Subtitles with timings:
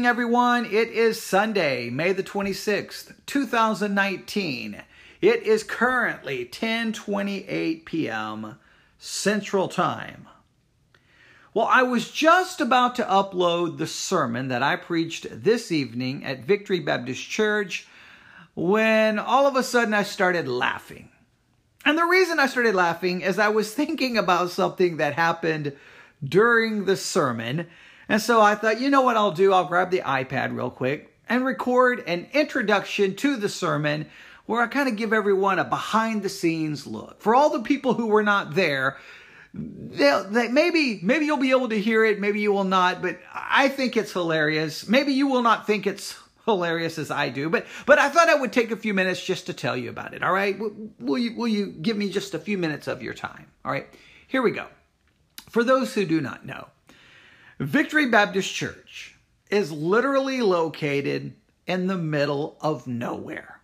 [0.00, 0.64] Evening, everyone.
[0.64, 4.82] It is Sunday, May the 26th, 2019.
[5.20, 8.58] It is currently 10:28 p.m.
[8.96, 10.26] Central Time.
[11.52, 16.46] Well, I was just about to upload the sermon that I preached this evening at
[16.46, 17.86] Victory Baptist Church
[18.54, 21.10] when all of a sudden I started laughing.
[21.84, 25.76] And the reason I started laughing is I was thinking about something that happened
[26.24, 27.66] during the sermon
[28.10, 29.52] and so I thought, you know what I'll do?
[29.52, 34.06] I'll grab the iPad real quick and record an introduction to the sermon
[34.46, 37.22] where I kind of give everyone a behind the scenes look.
[37.22, 38.98] For all the people who were not there,
[39.54, 43.68] they, maybe maybe you'll be able to hear it, maybe you will not, but I
[43.68, 44.88] think it's hilarious.
[44.88, 48.34] Maybe you will not think it's hilarious as I do, but but I thought I
[48.34, 50.22] would take a few minutes just to tell you about it.
[50.24, 50.58] All right,
[50.98, 53.46] will you will you give me just a few minutes of your time?
[53.64, 53.86] All right,
[54.26, 54.66] here we go.
[55.48, 56.68] For those who do not know,
[57.60, 59.16] Victory Baptist Church
[59.50, 61.34] is literally located
[61.66, 63.60] in the middle of nowhere.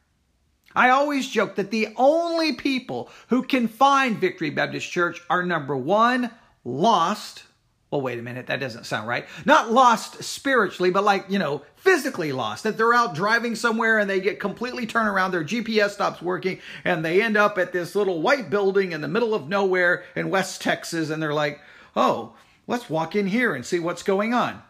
[0.75, 5.75] I always joke that the only people who can find Victory Baptist Church are number
[5.75, 6.31] one,
[6.63, 7.45] lost.
[7.91, 9.27] Well, wait a minute, that doesn't sound right.
[9.47, 12.65] Not lost spiritually, but like, you know, physically lost.
[12.65, 16.59] That they're out driving somewhere and they get completely turned around, their GPS stops working,
[16.85, 20.29] and they end up at this little white building in the middle of nowhere in
[20.29, 21.61] West Texas, and they're like,
[21.97, 22.35] oh,
[22.69, 24.63] Let's walk in here and see what's going on.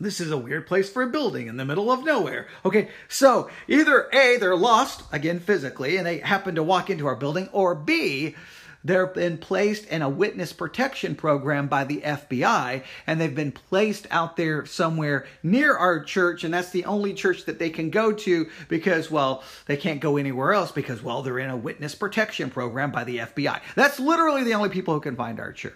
[0.00, 2.46] This is a weird place for a building in the middle of nowhere.
[2.64, 7.16] Okay, so either A, they're lost, again physically, and they happen to walk into our
[7.16, 8.36] building, or B,
[8.84, 14.06] they've been placed in a witness protection program by the FBI, and they've been placed
[14.10, 18.12] out there somewhere near our church, and that's the only church that they can go
[18.12, 22.50] to because, well, they can't go anywhere else because, well, they're in a witness protection
[22.50, 23.60] program by the FBI.
[23.74, 25.74] That's literally the only people who can find our church.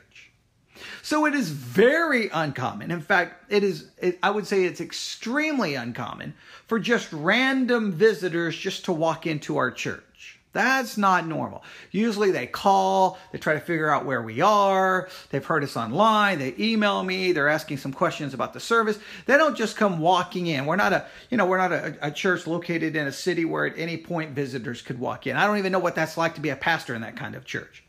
[1.02, 2.90] So it is very uncommon.
[2.90, 6.34] In fact, it is, it, I would say it's extremely uncommon
[6.66, 10.38] for just random visitors just to walk into our church.
[10.52, 11.64] That's not normal.
[11.92, 16.38] Usually they call, they try to figure out where we are, they've heard us online,
[16.38, 18.98] they email me, they're asking some questions about the service.
[19.24, 20.66] They don't just come walking in.
[20.66, 23.64] We're not a, you know, we're not a, a church located in a city where
[23.64, 25.36] at any point visitors could walk in.
[25.36, 27.46] I don't even know what that's like to be a pastor in that kind of
[27.46, 27.82] church.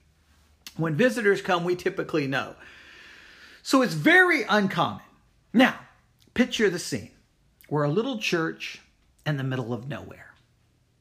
[0.77, 2.55] When visitors come, we typically know.
[3.63, 5.01] So it's very uncommon.
[5.53, 5.79] Now,
[6.33, 7.11] picture the scene.
[7.69, 8.81] We're a little church
[9.25, 10.33] in the middle of nowhere.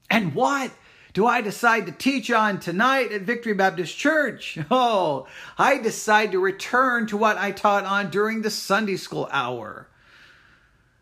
[0.09, 0.71] And what
[1.13, 4.59] do I decide to teach on tonight at Victory Baptist Church?
[4.71, 5.27] Oh,
[5.59, 9.89] I decide to return to what I taught on during the Sunday school hour.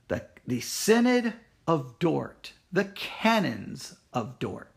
[0.09, 1.35] The, the Synod
[1.67, 4.70] of Dort, the canons of Dort.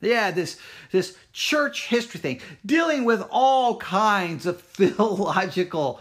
[0.00, 0.58] Yeah, this
[0.92, 6.00] this church history thing, dealing with all kinds of theological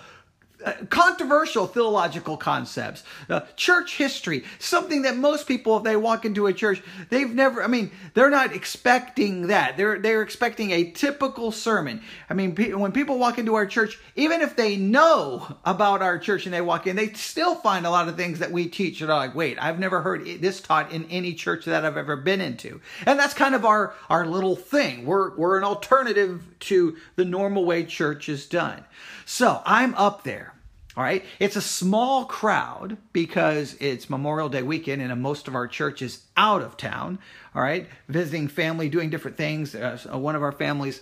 [0.65, 6.47] uh, controversial theological concepts, uh, church history, something that most people, if they walk into
[6.47, 6.81] a church,
[7.11, 7.61] they've never.
[7.61, 9.77] I mean, they're not expecting that.
[9.77, 12.01] They're they're expecting a typical sermon.
[12.31, 16.17] I mean, pe- when people walk into our church, even if they know about our
[16.17, 19.01] church and they walk in, they still find a lot of things that we teach
[19.01, 22.15] that are like, wait, I've never heard this taught in any church that I've ever
[22.15, 25.05] been into, and that's kind of our our little thing.
[25.05, 28.83] We're we're an alternative to the normal way church is done.
[29.25, 30.54] So I'm up there
[30.97, 31.25] all right.
[31.39, 36.23] It's a small crowd because it's Memorial Day weekend and most of our church is
[36.37, 37.19] out of town.
[37.53, 37.87] All right.
[38.07, 39.75] Visiting family, doing different things.
[39.75, 41.01] Uh, one of our families,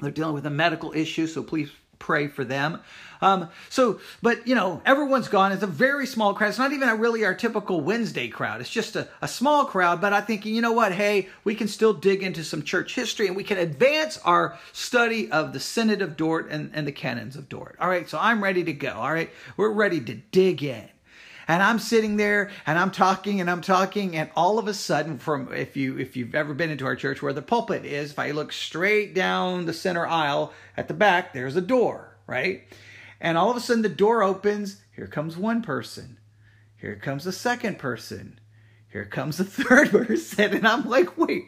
[0.00, 1.26] they're dealing with a medical issue.
[1.26, 2.80] So please pray for them.
[3.22, 5.52] Um, so, but you know, everyone's gone.
[5.52, 6.48] It's a very small crowd.
[6.48, 8.60] It's not even a really our typical Wednesday crowd.
[8.60, 10.00] It's just a, a small crowd.
[10.00, 10.92] But I think, you know what?
[10.92, 15.30] Hey, we can still dig into some church history and we can advance our study
[15.30, 17.76] of the Synod of Dort and, and the canons of Dort.
[17.78, 18.08] All right.
[18.08, 18.92] So I'm ready to go.
[18.92, 19.30] All right.
[19.56, 20.88] We're ready to dig in
[21.50, 25.18] and I'm sitting there and I'm talking and I'm talking and all of a sudden
[25.18, 28.20] from if you if you've ever been into our church where the pulpit is if
[28.20, 32.62] I look straight down the center aisle at the back there's a door right?
[33.20, 34.80] And all of a sudden the door opens.
[34.94, 36.18] Here comes one person.
[36.76, 38.38] Here comes a second person.
[38.88, 40.54] Here comes a third person.
[40.54, 41.46] And I'm like wait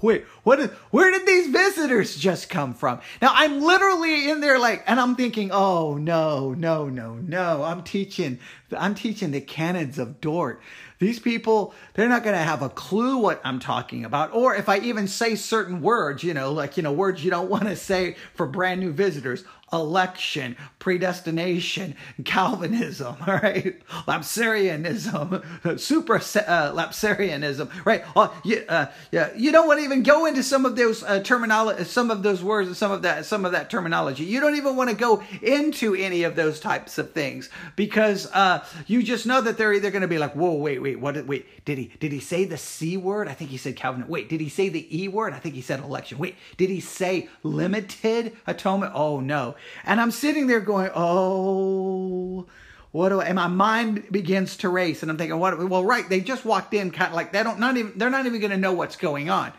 [0.00, 3.00] wait, what is, where did these visitors just come from?
[3.22, 7.62] Now I'm literally in there like, and I'm thinking, oh no, no, no, no.
[7.62, 8.38] I'm teaching,
[8.76, 10.60] I'm teaching the canons of Dort.
[10.98, 14.32] These people, they're not going to have a clue what I'm talking about.
[14.32, 17.50] Or if I even say certain words, you know, like, you know, words you don't
[17.54, 19.44] want to say for brand new visitors.
[19.74, 28.04] Election, predestination, Calvinism, all right, Lapsarianism, super uh, Lapsarianism, right?
[28.16, 31.20] Uh, you, uh, yeah, you don't want to even go into some of those uh,
[31.20, 34.24] terminology, some of those words, and some of that, some of that terminology.
[34.24, 38.64] You don't even want to go into any of those types of things because uh,
[38.86, 41.14] you just know that they're either going to be like, whoa, wait, wait, what?
[41.26, 43.28] Wait, did he did he say the c word?
[43.28, 44.06] I think he said Calvin.
[44.06, 45.32] Wait, did he say the e word?
[45.32, 46.18] I think he said election.
[46.18, 48.92] Wait, did he say limited atonement?
[48.94, 49.56] Oh no!
[49.84, 52.46] And I'm sitting there going, oh
[52.94, 56.08] what do I, and my mind begins to race and I'm thinking, what, well, right.
[56.08, 58.52] They just walked in kind of like they don't, not even, they're not even going
[58.52, 59.52] to know what's going on.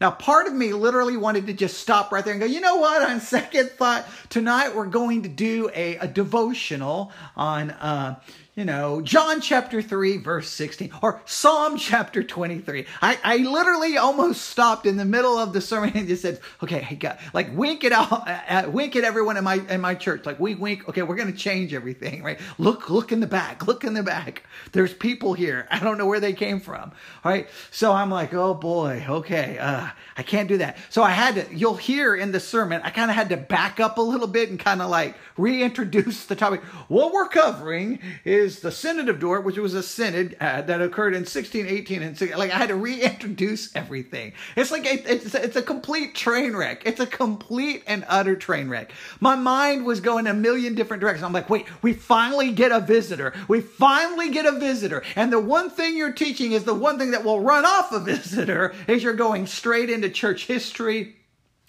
[0.00, 2.76] Now, part of me literally wanted to just stop right there and go, you know
[2.76, 3.02] what?
[3.10, 8.20] On second thought, tonight we're going to do a, a devotional on, uh,
[8.56, 12.86] you know, John chapter 3, verse 16, or Psalm chapter 23.
[13.02, 16.78] I, I literally almost stopped in the middle of the sermon and just said, okay,
[16.78, 19.94] hey, God, like wink it out, uh, uh, wink at everyone in my in my
[19.94, 20.24] church.
[20.24, 20.88] Like wink, wink.
[20.88, 22.40] Okay, we're gonna change everything, right?
[22.56, 24.42] Look, look in the back, look in the back.
[24.72, 25.68] There's people here.
[25.70, 26.92] I don't know where they came from.
[27.24, 27.48] All right.
[27.70, 30.78] So I'm like, oh boy, okay, uh, I can't do that.
[30.88, 33.80] So I had to, you'll hear in the sermon, I kind of had to back
[33.80, 36.62] up a little bit and kind of like reintroduce the topic.
[36.88, 40.80] What we're covering is is the Synod of Dort, which was a synod uh, that
[40.80, 44.32] occurred in 1618 and 16, like I had to reintroduce everything.
[44.54, 46.82] It's like a, it's it's a complete train wreck.
[46.86, 48.92] It's a complete and utter train wreck.
[49.20, 51.24] My mind was going a million different directions.
[51.24, 53.34] I'm like, wait, we finally get a visitor.
[53.48, 57.10] We finally get a visitor, and the one thing you're teaching is the one thing
[57.10, 61.16] that will run off a visitor is you're going straight into church history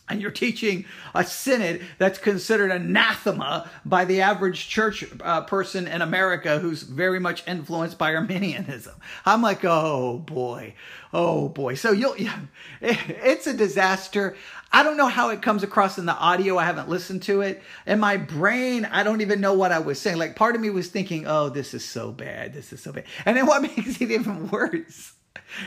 [0.09, 6.01] and you're teaching a synod that's considered anathema by the average church uh, person in
[6.01, 8.95] America who's very much influenced by Arminianism.
[9.25, 10.75] I'm like, oh boy,
[11.13, 11.75] oh boy.
[11.75, 12.39] So you'll, yeah,
[12.81, 14.35] it's a disaster.
[14.71, 16.57] I don't know how it comes across in the audio.
[16.57, 17.61] I haven't listened to it.
[17.85, 20.17] In my brain, I don't even know what I was saying.
[20.17, 22.53] Like part of me was thinking, oh, this is so bad.
[22.53, 23.05] This is so bad.
[23.25, 25.13] And then what makes it even worse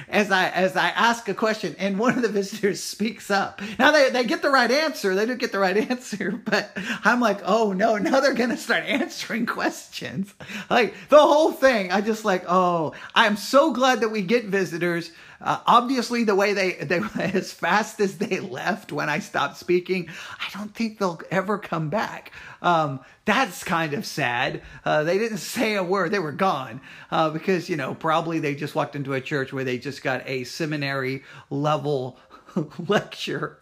[0.09, 3.61] as I as I ask a question and one of the visitors speaks up.
[3.79, 5.15] Now they, they get the right answer.
[5.15, 8.85] They do get the right answer, but I'm like, oh no, now they're gonna start
[8.85, 10.33] answering questions.
[10.69, 11.93] Like the whole thing.
[11.93, 16.53] I just like, oh, I'm so glad that we get visitors uh, obviously, the way
[16.53, 20.09] they they as fast as they left when I stopped speaking,
[20.39, 22.33] I don't think they'll ever come back.
[22.63, 24.63] Um, that's kind of sad.
[24.85, 28.55] Uh, they didn't say a word; they were gone uh, because you know probably they
[28.55, 32.19] just walked into a church where they just got a seminary level
[32.89, 33.59] lecture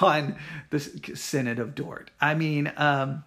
[0.00, 0.36] on
[0.70, 2.10] the Synod of Dort.
[2.20, 3.24] I mean, um,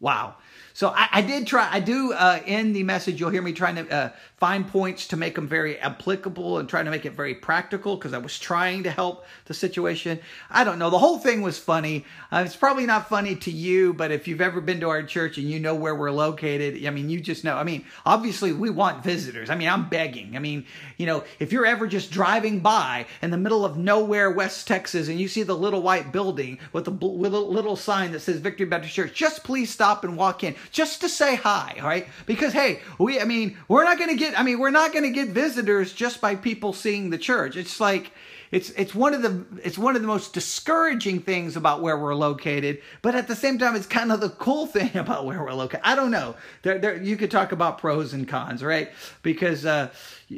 [0.00, 0.36] wow.
[0.74, 3.76] So I, I, did try, I do uh, in the message, you'll hear me trying
[3.76, 4.10] to uh,
[4.42, 8.12] find points to make them very applicable and trying to make it very practical because
[8.12, 10.18] I was trying to help the situation.
[10.50, 10.90] I don't know.
[10.90, 12.04] The whole thing was funny.
[12.32, 15.38] Uh, it's probably not funny to you, but if you've ever been to our church
[15.38, 17.56] and you know where we're located, I mean, you just know.
[17.56, 19.48] I mean, obviously we want visitors.
[19.48, 20.34] I mean, I'm begging.
[20.34, 20.66] I mean,
[20.96, 25.06] you know, if you're ever just driving by in the middle of nowhere, West Texas,
[25.06, 28.92] and you see the little white building with a little sign that says Victory Baptist
[28.92, 32.08] Church, just please stop and walk in just to say hi, all right?
[32.26, 35.04] Because hey, we I mean, we're not going to get I mean, we're not going
[35.04, 37.56] to get visitors just by people seeing the church.
[37.56, 38.12] It's like
[38.52, 42.14] it's it's one of the it's one of the most discouraging things about where we're
[42.14, 45.54] located, but at the same time, it's kind of the cool thing about where we're
[45.54, 45.80] located.
[45.84, 46.36] I don't know.
[46.60, 48.90] There, there, you could talk about pros and cons, right?
[49.22, 49.88] Because uh,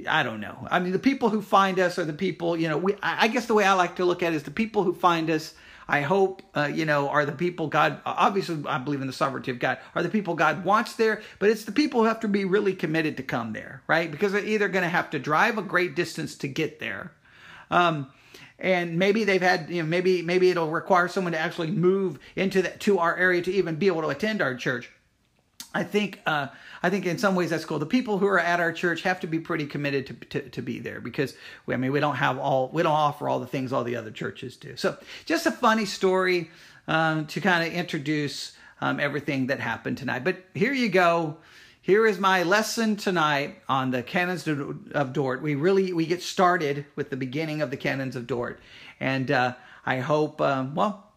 [0.09, 0.69] I don't know.
[0.71, 2.57] I mean, the people who find us are the people.
[2.57, 2.95] You know, we.
[3.03, 5.29] I guess the way I like to look at it is the people who find
[5.29, 5.55] us
[5.87, 9.51] I hope, uh, you know, are the people God, obviously, I believe in the sovereignty
[9.51, 12.29] of God, are the people God wants there, but it's the people who have to
[12.29, 14.11] be really committed to come there, right?
[14.11, 17.13] Because they're either going to have to drive a great distance to get there.
[17.71, 18.11] Um,
[18.59, 22.63] and maybe they've had you know maybe maybe it'll require someone to actually move into
[22.63, 24.91] that to our area to even be able to attend our church
[25.75, 26.49] I think uh,
[26.85, 27.79] I think in some ways that's cool.
[27.79, 30.61] The people who are at our church have to be pretty committed to, to, to
[30.61, 33.47] be there because we, I mean we don't have all we don't offer all the
[33.47, 34.77] things all the other churches do.
[34.77, 36.51] So just a funny story
[36.87, 40.25] um, to kind of introduce um, everything that happened tonight.
[40.25, 41.39] But here you go.
[41.81, 45.41] Here is my lesson tonight on the canons of Dort.
[45.41, 48.61] We really we get started with the beginning of the canons of Dort,
[49.01, 49.55] and uh,
[49.87, 51.14] I hope um, well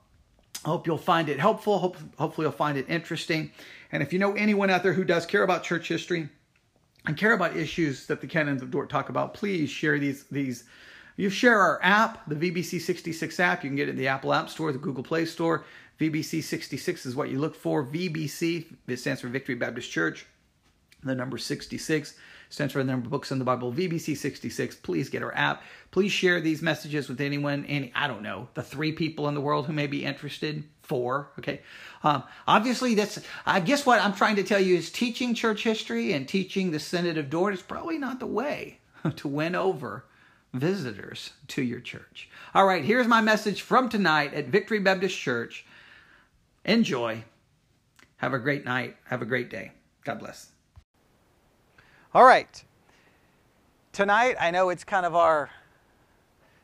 [0.65, 1.79] hope you'll find it helpful.
[1.79, 3.51] Hope, hopefully you'll find it interesting.
[3.91, 6.29] And if you know anyone out there who does care about church history
[7.05, 10.65] and care about issues that the canons of Dort talk about, please share these these.
[11.15, 13.63] You share our app, the VBC 66 app.
[13.63, 15.65] You can get it in the Apple App Store, the Google Play Store.
[15.99, 17.83] VBC 66 is what you look for.
[17.83, 20.27] VBC, it stands for Victory Baptist Church.
[21.03, 22.13] The number 66
[22.49, 24.75] stands for the number of books in the Bible, VBC 66.
[24.77, 25.63] Please get our app.
[25.91, 29.41] Please share these messages with anyone, any, I don't know, the three people in the
[29.41, 30.63] world who may be interested.
[30.81, 31.61] Four, okay.
[32.03, 36.13] Um, obviously, that's, I guess what I'm trying to tell you is teaching church history
[36.13, 38.79] and teaching the Synod of Dort is probably not the way
[39.17, 40.05] to win over
[40.53, 42.29] visitors to your church.
[42.53, 45.65] All right, here's my message from tonight at Victory Baptist Church.
[46.63, 47.23] Enjoy.
[48.17, 48.97] Have a great night.
[49.05, 49.71] Have a great day.
[50.03, 50.56] God bless.
[52.17, 52.63] All right.
[53.91, 55.51] Tonight, I know it's kind of our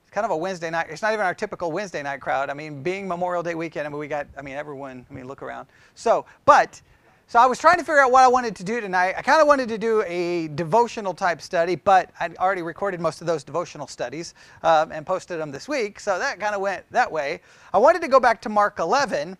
[0.01, 0.87] it's kind of a Wednesday night.
[0.89, 2.49] It's not even our typical Wednesday night crowd.
[2.49, 5.27] I mean, being Memorial Day weekend, I mean, we got I mean, everyone, I mean,
[5.27, 5.67] look around.
[5.93, 6.81] So, but
[7.27, 9.13] so I was trying to figure out what I wanted to do tonight.
[9.15, 13.21] I kind of wanted to do a devotional type study, but I'd already recorded most
[13.21, 14.33] of those devotional studies
[14.63, 17.41] um, and posted them this week, so that kind of went that way.
[17.71, 19.37] I wanted to go back to Mark 11,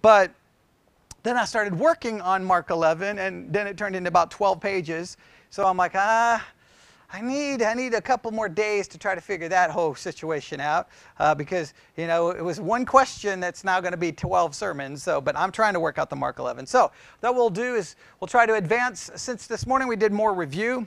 [0.00, 0.32] but
[1.22, 5.18] then I started working on Mark 11, and then it turned into about 12 pages.
[5.50, 6.46] So I'm like, ah,
[7.12, 10.60] I need, I need a couple more days to try to figure that whole situation
[10.60, 10.88] out
[11.18, 15.02] uh, because, you know, it was one question that's now going to be 12 sermons.
[15.02, 16.66] So, but I'm trying to work out the Mark 11.
[16.66, 19.10] So, what we'll do is we'll try to advance.
[19.16, 20.86] Since this morning we did more review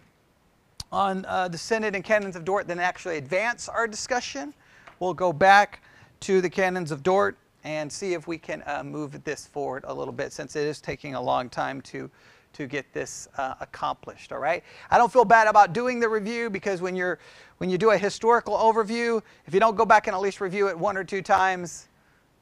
[0.93, 4.53] on uh, the Synod and Canons of Dort than actually advance our discussion,
[5.01, 5.84] we'll go back
[6.22, 9.93] to the Canons of Dort and see if we can uh, move this forward a
[9.93, 12.10] little bit since it is taking a long time to
[12.53, 16.50] to get this uh, accomplished all right i don't feel bad about doing the review
[16.50, 17.19] because when you're
[17.57, 20.67] when you do a historical overview if you don't go back and at least review
[20.67, 21.88] it one or two times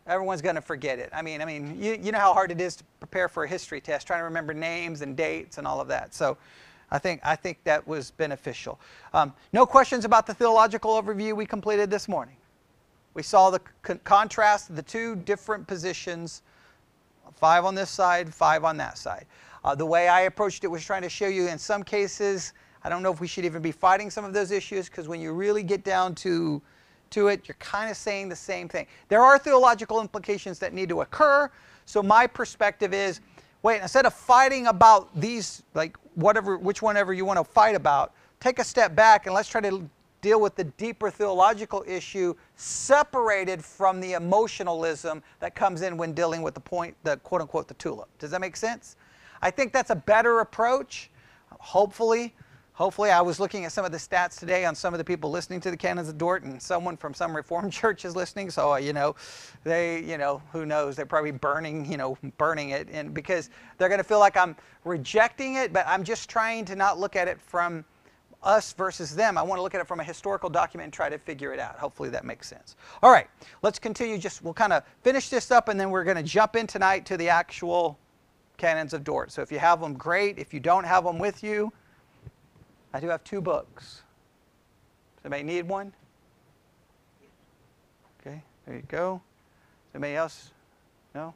[0.07, 2.61] everyone's going to forget it i mean i mean you, you know how hard it
[2.61, 5.79] is to prepare for a history test trying to remember names and dates and all
[5.81, 6.37] of that so
[6.93, 8.77] I think, I think that was beneficial.
[9.13, 12.35] Um, no questions about the theological overview we completed this morning.
[13.13, 16.41] We saw the con- contrast of the two different positions
[17.35, 19.25] five on this side, five on that side.
[19.63, 22.53] Uh, the way I approached it was trying to show you in some cases,
[22.83, 25.21] I don't know if we should even be fighting some of those issues because when
[25.21, 26.61] you really get down to,
[27.11, 28.87] to it, you're kind of saying the same thing.
[29.07, 31.51] There are theological implications that need to occur.
[31.85, 33.21] So my perspective is
[33.63, 37.75] wait, instead of fighting about these, like whatever, which one ever you want to fight
[37.75, 39.87] about, take a step back and let's try to
[40.21, 46.41] deal with the deeper theological issue separated from the emotionalism that comes in when dealing
[46.41, 48.07] with the point, the quote unquote, the tulip.
[48.19, 48.95] Does that make sense?
[49.41, 51.09] I think that's a better approach.
[51.59, 52.33] Hopefully,
[52.73, 55.29] hopefully, I was looking at some of the stats today on some of the people
[55.29, 58.49] listening to the Canons of Dort, and someone from some Reformed church is listening.
[58.49, 59.15] So uh, you know,
[59.63, 60.95] they, you know, who knows?
[60.95, 64.55] They're probably burning, you know, burning it, and because they're going to feel like I'm
[64.83, 67.85] rejecting it, but I'm just trying to not look at it from
[68.43, 69.37] us versus them.
[69.37, 71.59] I want to look at it from a historical document and try to figure it
[71.59, 71.77] out.
[71.77, 72.75] Hopefully that makes sense.
[73.03, 73.27] All right,
[73.61, 74.17] let's continue.
[74.17, 77.05] Just we'll kind of finish this up, and then we're going to jump in tonight
[77.07, 77.99] to the actual
[78.61, 79.31] Canons of Dort.
[79.31, 80.37] So if you have them, great.
[80.37, 81.73] If you don't have them with you,
[82.93, 84.03] I do have two books.
[85.15, 85.91] Does anybody need one?
[88.19, 89.19] Okay, there you go.
[89.95, 90.51] Anybody else?
[91.15, 91.33] No?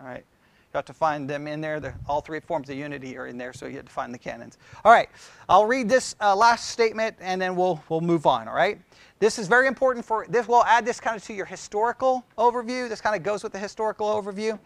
[0.00, 0.24] All right.
[0.26, 1.78] You have to find them in there.
[1.78, 4.18] The, all three forms of unity are in there, so you have to find the
[4.18, 4.58] canons.
[4.84, 5.08] All right,
[5.48, 8.80] I'll read this uh, last statement and then we'll, we'll move on, all right?
[9.20, 12.88] This is very important for, this We'll add this kind of to your historical overview.
[12.88, 14.58] This kind of goes with the historical overview.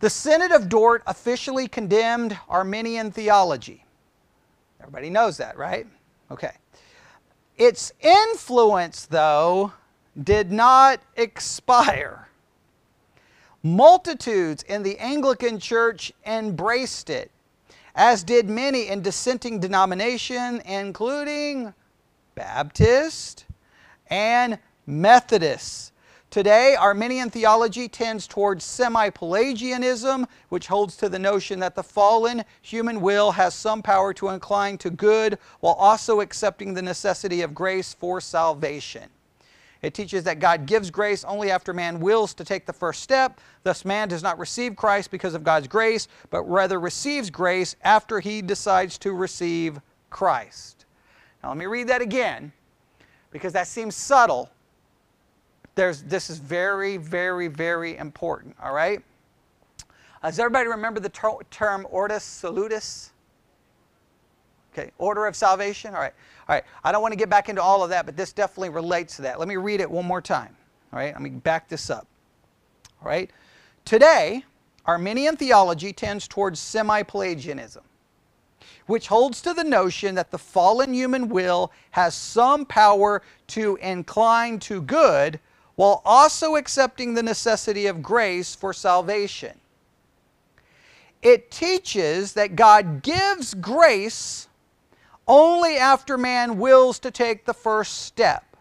[0.00, 3.84] The Synod of Dort officially condemned Arminian theology.
[4.80, 5.86] Everybody knows that, right?
[6.30, 6.52] Okay.
[7.56, 9.72] Its influence, though,
[10.22, 12.28] did not expire.
[13.64, 17.32] Multitudes in the Anglican Church embraced it,
[17.96, 21.74] as did many in dissenting denomination, including
[22.36, 23.46] Baptist
[24.08, 25.92] and Methodist.
[26.30, 32.44] Today, Arminian theology tends towards semi Pelagianism, which holds to the notion that the fallen
[32.60, 37.54] human will has some power to incline to good while also accepting the necessity of
[37.54, 39.04] grace for salvation.
[39.80, 43.40] It teaches that God gives grace only after man wills to take the first step.
[43.62, 48.20] Thus, man does not receive Christ because of God's grace, but rather receives grace after
[48.20, 49.80] he decides to receive
[50.10, 50.84] Christ.
[51.42, 52.52] Now, let me read that again
[53.30, 54.50] because that seems subtle
[55.78, 59.00] there's, this is very, very, very important, all right?
[60.20, 63.12] Uh, does everybody remember the ter- term ordo salutis?
[64.72, 65.94] Okay, order of salvation?
[65.94, 66.12] All right,
[66.48, 66.64] all right.
[66.82, 69.22] I don't want to get back into all of that, but this definitely relates to
[69.22, 69.38] that.
[69.38, 70.56] Let me read it one more time,
[70.92, 71.12] all right?
[71.12, 72.08] Let me back this up,
[73.00, 73.30] all right?
[73.84, 74.44] Today,
[74.84, 77.84] Arminian theology tends towards semi Pelagianism,
[78.86, 84.58] which holds to the notion that the fallen human will has some power to incline
[84.58, 85.38] to good
[85.78, 89.54] while also accepting the necessity of grace for salvation.
[91.22, 94.48] it teaches that God gives grace
[95.26, 98.56] only after man wills to take the first step.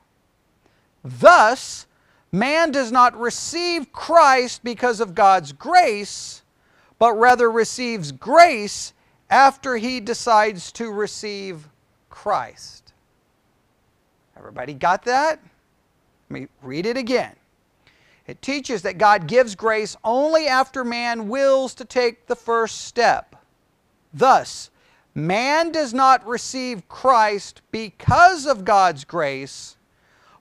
[1.03, 1.85] Thus,
[2.31, 6.41] man does not receive Christ because of God's grace,
[6.99, 8.93] but rather receives grace
[9.29, 11.69] after he decides to receive
[12.09, 12.93] Christ.
[14.37, 15.39] Everybody got that?
[16.29, 17.35] Let me read it again.
[18.25, 23.35] It teaches that God gives grace only after man wills to take the first step.
[24.13, 24.69] Thus,
[25.15, 29.77] man does not receive Christ because of God's grace,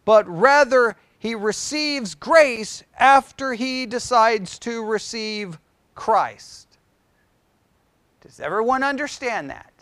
[0.05, 5.59] but rather he receives grace after he decides to receive
[5.95, 6.79] Christ.
[8.21, 9.73] Does everyone understand that?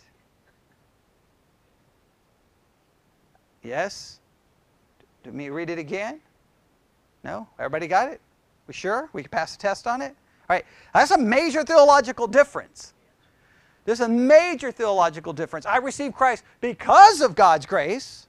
[3.63, 4.19] Yes?
[5.31, 6.19] Me read it again.
[7.23, 7.47] No?
[7.59, 8.21] Everybody got it?
[8.67, 9.09] We sure?
[9.13, 10.15] We can pass a test on it?
[10.49, 10.65] All right.
[10.93, 12.93] That's a major theological difference.
[13.85, 15.65] There's a major theological difference.
[15.65, 18.27] I receive Christ because of God's grace,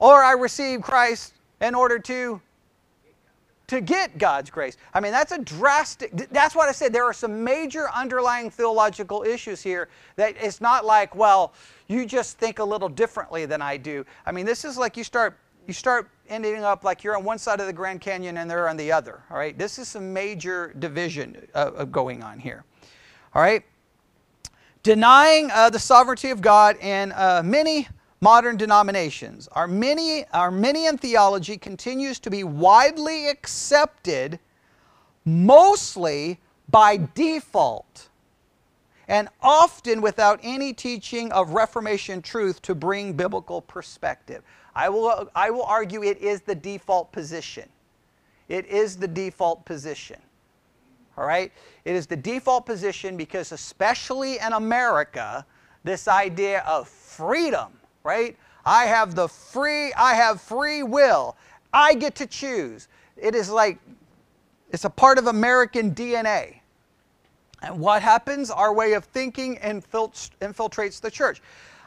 [0.00, 2.40] or I receive Christ in order to
[3.68, 4.78] to get God's grace.
[4.94, 6.90] I mean, that's a drastic, that's what I said.
[6.90, 11.52] There are some major underlying theological issues here that it's not like, well,
[11.86, 14.06] you just think a little differently than I do.
[14.24, 17.38] I mean, this is like you start you start ending up like you're on one
[17.38, 19.22] side of the Grand Canyon and they're on the other.
[19.30, 22.64] All right, this is some major division uh, going on here.
[23.34, 23.64] All right,
[24.82, 27.88] denying uh, the sovereignty of God in uh, many
[28.20, 29.48] modern denominations.
[29.52, 34.38] Arminian, Arminian theology continues to be widely accepted
[35.24, 38.08] mostly by default
[39.08, 44.42] and often without any teaching of Reformation truth to bring biblical perspective.
[44.78, 47.68] I will, I will argue it is the default position.
[48.48, 50.20] It is the default position.
[51.16, 51.50] All right?
[51.84, 55.44] It is the default position because, especially in America,
[55.82, 57.72] this idea of freedom,
[58.04, 58.36] right?
[58.64, 61.36] I have the free, I have free will.
[61.72, 62.86] I get to choose.
[63.16, 63.80] It is like,
[64.70, 66.60] it's a part of American DNA.
[67.62, 68.48] And what happens?
[68.48, 71.42] Our way of thinking infiltrates the church.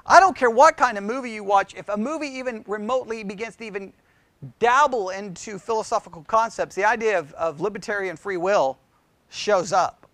[0.06, 3.56] I don't care what kind of movie you watch, if a movie even remotely begins
[3.58, 3.94] to even
[4.60, 8.80] dabble into philosophical concepts, the idea of, of libertarian free will
[9.30, 10.08] shows up.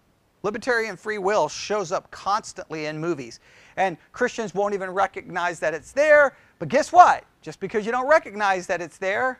[0.44, 3.40] Libertarian free will shows up constantly in movies.
[3.76, 6.36] And Christians won't even recognize that it's there.
[6.60, 7.24] But guess what?
[7.42, 9.40] Just because you don't recognize that it's there,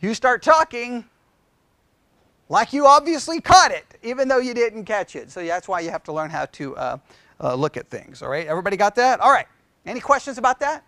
[0.00, 1.04] you start talking
[2.48, 5.30] like you obviously caught it, even though you didn't catch it.
[5.30, 6.98] So that's why you have to learn how to uh,
[7.40, 8.22] uh, look at things.
[8.22, 9.20] All right, everybody got that?
[9.20, 9.46] All right.
[9.86, 10.84] Any questions about that?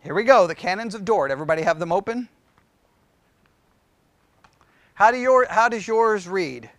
[0.00, 0.46] Here we go.
[0.46, 1.30] The canons of Dort.
[1.30, 2.28] Everybody have them open?
[4.94, 6.70] How, do your, how does yours read?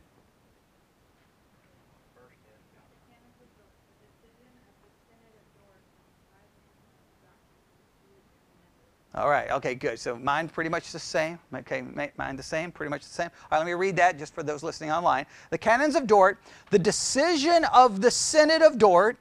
[9.19, 9.99] All right, okay, good.
[9.99, 11.39] So mine pretty much the same.
[11.53, 13.29] Okay, mine the same, pretty much the same.
[13.43, 15.25] All right, let me read that just for those listening online.
[15.49, 19.17] The Canons of Dort, the decision of the Synod of Dort,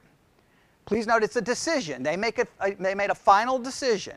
[0.85, 2.01] please note it's a decision.
[2.01, 2.47] They, make a,
[2.79, 4.15] they made a final decision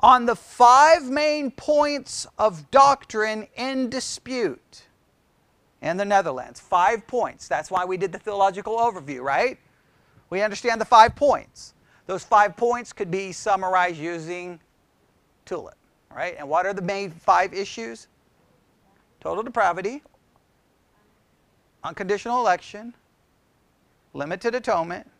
[0.00, 4.82] on the five main points of doctrine in dispute
[5.80, 6.60] in the Netherlands.
[6.60, 7.48] Five points.
[7.48, 9.56] That's why we did the theological overview, right?
[10.28, 11.72] We understand the five points.
[12.06, 14.60] Those five points could be summarized using
[15.46, 15.74] TULIP.
[16.14, 16.36] Right?
[16.38, 18.08] And what are the main five issues?
[19.20, 20.02] Total depravity,
[21.82, 22.94] unconditional election,
[24.12, 25.10] limited atonement,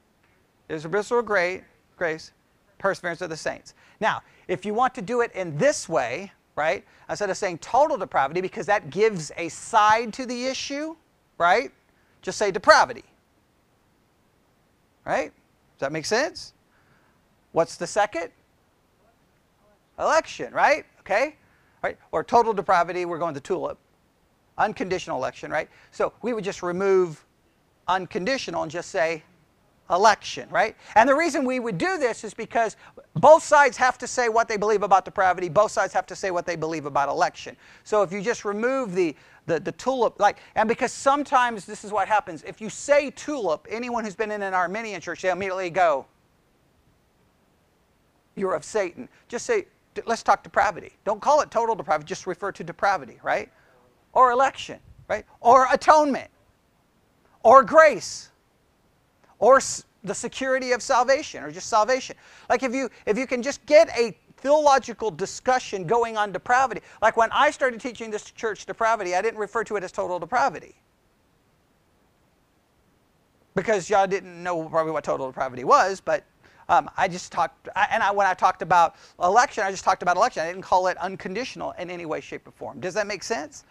[1.25, 1.65] great
[1.97, 2.33] grace,
[2.79, 3.75] perseverance of the saints.
[4.01, 7.97] Now, if you want to do it in this way, right, instead of saying total
[7.97, 10.97] depravity, because that gives a side to the issue,
[11.39, 11.71] right,
[12.23, 13.05] just say depravity.
[15.05, 15.33] Right?
[15.79, 16.53] Does that make sense?
[17.53, 18.31] What's the second?
[19.99, 20.85] Election, right?
[21.01, 21.37] Okay?
[21.83, 21.99] Right?
[22.13, 23.79] Or total depravity, we're going to tulip.
[24.59, 25.69] Unconditional election, right?
[25.91, 27.25] So we would just remove
[27.89, 29.23] unconditional and just say
[29.91, 30.75] election, right?
[30.97, 32.77] And the reason we would do this is because
[33.15, 36.31] both sides have to say what they believe about depravity, both sides have to say
[36.31, 37.57] what they believe about election.
[37.85, 39.15] So if you just remove the
[39.47, 42.43] the, the tulip, like, and because sometimes this is what happens.
[42.43, 46.05] If you say tulip, anyone who's been in an Arminian church, they immediately go,
[48.35, 49.09] You're of Satan.
[49.29, 49.67] Just say,
[50.07, 50.93] let's talk depravity.
[51.05, 53.51] Don't call it total depravity, just refer to depravity, right?
[54.13, 54.79] Or election,
[55.09, 55.25] right?
[55.41, 56.31] Or atonement,
[57.43, 58.31] or grace,
[59.39, 59.61] or
[60.05, 62.17] the security of salvation, or just salvation.
[62.51, 66.83] Like if you if you can just get a theological discussion going on depravity.
[67.03, 70.19] Like when I started teaching this church depravity, I didn't refer to it as total
[70.19, 70.77] depravity.
[73.57, 76.25] because y'all didn't know probably what total depravity was, but
[76.69, 80.03] um, I just talked, I, and I, when I talked about election, I just talked
[80.03, 80.43] about election.
[80.43, 82.81] I didn't call it unconditional in any way, shape, or form.
[82.81, 83.65] Does that make sense?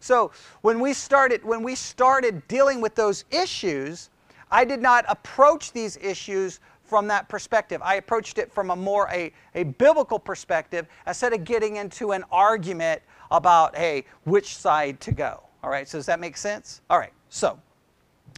[0.00, 0.30] So
[0.60, 4.10] when we started, when we started dealing with those issues,
[4.50, 7.80] I did not approach these issues from that perspective.
[7.82, 12.22] I approached it from a more a, a biblical perspective instead of getting into an
[12.30, 15.42] argument about, hey, which side to go.
[15.64, 16.80] All right, so does that make sense?
[16.88, 17.58] All right, so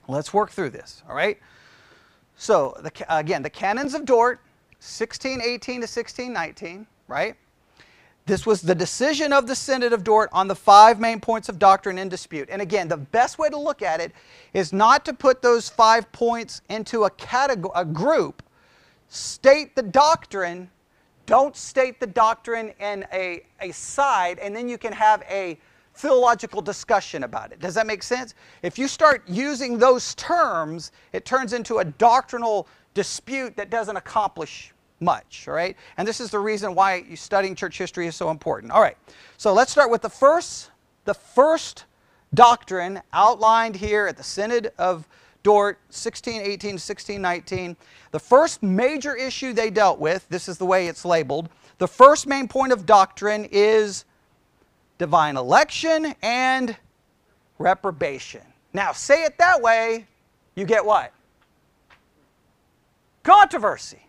[0.06, 1.02] let's work through this.
[1.06, 1.38] All right.
[2.38, 4.40] So the, again, the canons of Dort,
[4.78, 7.34] 1618 to 1619, right?
[8.26, 11.58] This was the decision of the Synod of Dort on the five main points of
[11.58, 12.48] doctrine in dispute.
[12.50, 14.12] And again, the best way to look at it
[14.54, 18.42] is not to put those five points into a category, a group.
[19.08, 20.70] State the doctrine.
[21.26, 25.58] Don't state the doctrine in a, a side, and then you can have a
[25.98, 27.58] theological discussion about it.
[27.58, 28.34] Does that make sense?
[28.62, 34.72] If you start using those terms, it turns into a doctrinal dispute that doesn't accomplish
[35.00, 35.76] much, all right?
[35.96, 38.72] And this is the reason why you studying church history is so important.
[38.72, 38.96] All right.
[39.36, 40.70] So let's start with the first
[41.04, 41.84] the first
[42.34, 45.08] doctrine outlined here at the Synod of
[45.42, 47.76] Dort 1618 1619.
[48.10, 51.48] The first major issue they dealt with, this is the way it's labeled.
[51.78, 54.04] The first main point of doctrine is
[54.98, 56.76] divine election and
[57.58, 58.42] reprobation.
[58.72, 60.06] Now, say it that way,
[60.54, 61.12] you get what?
[63.22, 64.02] Controversy.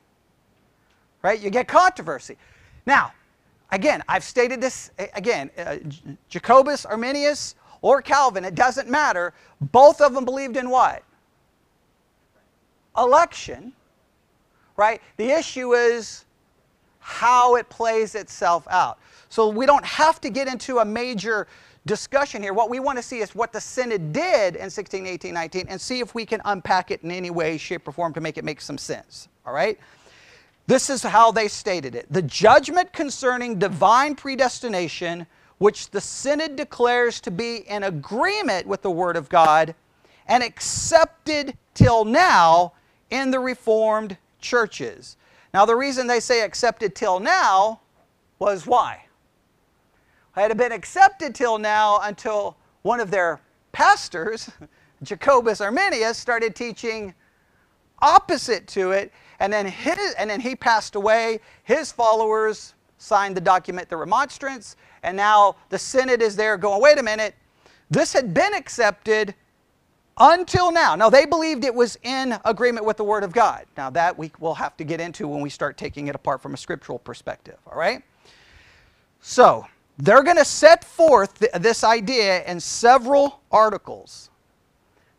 [1.21, 1.39] Right?
[1.39, 2.37] You get controversy.
[2.85, 3.11] Now,
[3.71, 5.77] again, I've stated this again uh,
[6.29, 9.33] Jacobus, Arminius, or Calvin, it doesn't matter.
[9.61, 11.03] Both of them believed in what?
[12.97, 13.73] Election.
[14.75, 15.01] Right?
[15.17, 16.25] The issue is
[16.99, 18.99] how it plays itself out.
[19.29, 21.47] So we don't have to get into a major
[21.85, 22.53] discussion here.
[22.53, 25.79] What we want to see is what the Synod did in 16, 18, 19 and
[25.79, 28.43] see if we can unpack it in any way, shape, or form to make it
[28.43, 29.29] make some sense.
[29.45, 29.79] All right?
[30.67, 32.05] This is how they stated it.
[32.11, 35.25] The judgment concerning divine predestination,
[35.57, 39.73] which the Synod declares to be in agreement with the Word of God
[40.27, 42.73] and accepted till now
[43.09, 45.17] in the Reformed churches.
[45.53, 47.79] Now, the reason they say accepted till now
[48.37, 49.05] was why?
[50.41, 54.49] Had been accepted till now until one of their pastors,
[55.03, 57.13] Jacobus Arminius, started teaching
[58.01, 59.11] opposite to it.
[59.39, 61.39] And then, his, and then he passed away.
[61.63, 66.97] His followers signed the document, the remonstrance, and now the Synod is there going, wait
[66.97, 67.35] a minute,
[67.89, 69.33] this had been accepted
[70.17, 70.95] until now.
[70.95, 73.65] Now, they believed it was in agreement with the Word of God.
[73.77, 76.53] Now, that we will have to get into when we start taking it apart from
[76.53, 78.03] a scriptural perspective, all right?
[79.21, 79.65] So,
[79.99, 84.29] they're going to set forth th- this idea in several articles.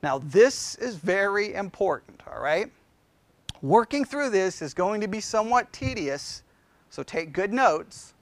[0.03, 2.73] Now, this is very important, all right?
[3.61, 6.43] Working through this is going to be somewhat tedious,
[6.89, 8.15] so take good notes.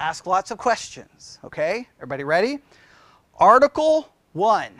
[0.00, 1.86] Ask lots of questions, okay?
[1.98, 2.60] Everybody ready?
[3.38, 4.70] Article 1.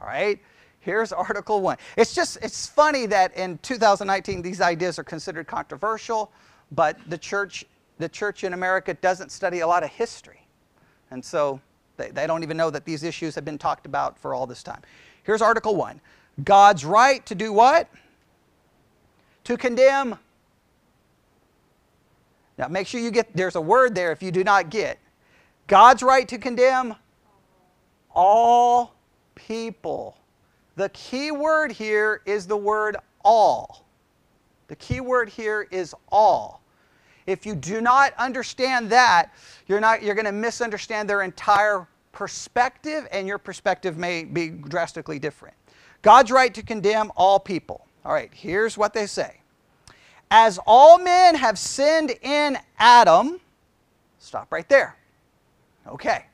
[0.00, 0.40] All right?
[0.78, 1.78] Here's Article 1.
[1.96, 6.30] It's just, it's funny that in 2019 these ideas are considered controversial,
[6.70, 7.64] but the church
[7.98, 10.46] the church in America doesn't study a lot of history.
[11.10, 11.60] And so
[11.96, 14.62] they, they don't even know that these issues have been talked about for all this
[14.62, 14.82] time.
[15.22, 16.00] Here's Article 1
[16.42, 17.88] God's right to do what?
[19.44, 20.18] To condemn.
[22.58, 24.98] Now make sure you get, there's a word there if you do not get.
[25.66, 26.94] God's right to condemn
[28.14, 28.94] all
[29.34, 30.16] people.
[30.76, 33.84] The key word here is the word all.
[34.68, 36.63] The key word here is all.
[37.26, 39.32] If you do not understand that,
[39.66, 45.18] you're, not, you're going to misunderstand their entire perspective, and your perspective may be drastically
[45.18, 45.56] different.
[46.02, 47.86] God's right to condemn all people.
[48.04, 49.40] All right, here's what they say.
[50.30, 53.40] As all men have sinned in Adam,
[54.18, 54.96] stop right there.
[55.86, 56.26] Okay.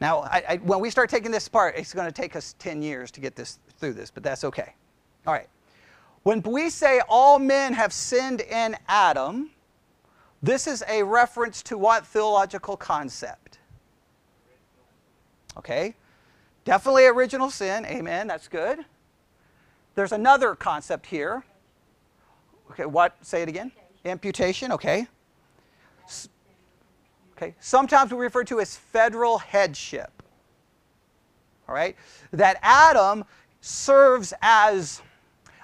[0.00, 2.82] Now, I, I, when we start taking this apart, it's going to take us 10
[2.82, 4.74] years to get this through this, but that's okay.
[5.26, 5.48] All right.
[6.22, 9.50] When we say all men have sinned in Adam,
[10.42, 13.58] this is a reference to what theological concept?
[15.56, 15.94] Okay.
[16.64, 17.86] Definitely original sin.
[17.86, 18.26] Amen.
[18.26, 18.84] That's good.
[19.94, 21.44] There's another concept here.
[22.72, 23.16] Okay, what?
[23.22, 23.72] Say it again.
[24.04, 24.72] Imputation.
[24.72, 25.06] Okay.
[27.36, 27.54] Okay.
[27.60, 30.22] Sometimes we refer to as federal headship.
[31.68, 31.96] All right.
[32.32, 33.24] That Adam
[33.60, 35.02] serves as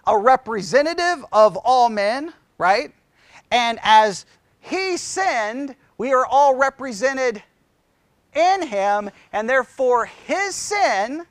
[0.06, 2.92] a representative of all men, right?
[3.50, 4.26] And as
[4.62, 7.42] he sinned, we are all represented
[8.34, 11.26] in him, and therefore his sin,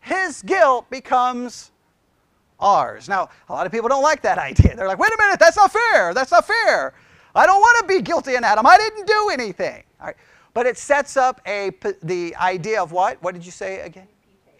[0.00, 1.72] his guilt becomes
[2.60, 3.08] ours.
[3.08, 4.76] Now, a lot of people don't like that idea.
[4.76, 6.14] They're like, wait a minute, that's not fair.
[6.14, 6.94] That's not fair.
[7.34, 8.64] I don't want to be guilty in Adam.
[8.66, 9.82] I didn't do anything.
[10.00, 10.16] All right.
[10.54, 11.72] But it sets up a,
[12.02, 13.22] the idea of what?
[13.22, 14.08] What did you say again?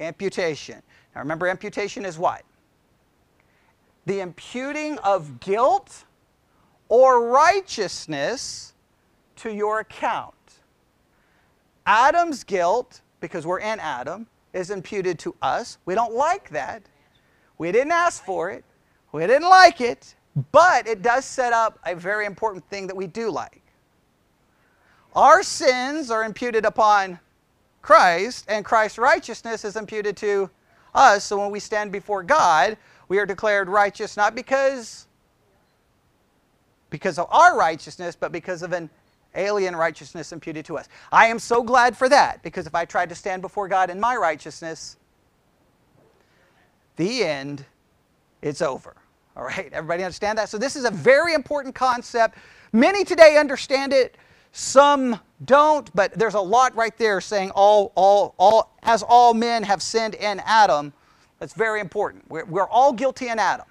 [0.00, 0.82] Imputation.
[1.14, 2.42] Now remember, imputation is what?
[4.06, 6.04] The imputing of guilt
[6.88, 8.74] or righteousness
[9.36, 10.34] to your account.
[11.86, 15.78] Adam's guilt, because we're in Adam, is imputed to us.
[15.84, 16.82] We don't like that.
[17.58, 18.64] We didn't ask for it.
[19.12, 20.14] We didn't like it.
[20.52, 23.62] But it does set up a very important thing that we do like.
[25.16, 27.18] Our sins are imputed upon
[27.82, 30.48] Christ, and Christ's righteousness is imputed to
[30.94, 31.24] us.
[31.24, 32.76] So when we stand before God,
[33.08, 35.07] we are declared righteous not because
[36.90, 38.90] because of our righteousness, but because of an
[39.34, 40.88] alien righteousness imputed to us.
[41.12, 44.00] I am so glad for that because if I tried to stand before God in
[44.00, 44.96] my righteousness,
[46.96, 47.64] the end,
[48.42, 48.96] it's over.
[49.36, 50.48] All right, everybody understand that?
[50.48, 52.36] So, this is a very important concept.
[52.72, 54.16] Many today understand it,
[54.52, 59.62] some don't, but there's a lot right there saying all, all, all, as all men
[59.62, 60.92] have sinned in Adam.
[61.38, 62.28] That's very important.
[62.28, 63.66] We're, we're all guilty in Adam.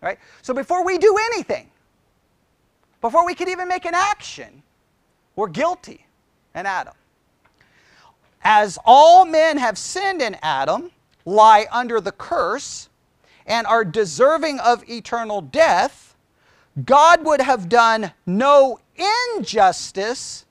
[0.00, 0.18] Right?
[0.40, 1.69] So before we do anything,
[3.00, 4.62] before we could even make an action,
[5.36, 6.06] we're guilty
[6.54, 6.94] in Adam.
[8.42, 10.90] As all men have sinned in Adam,
[11.24, 12.88] lie under the curse,
[13.46, 16.14] and are deserving of eternal death,
[16.84, 18.78] God would have done no
[19.36, 20.46] injustice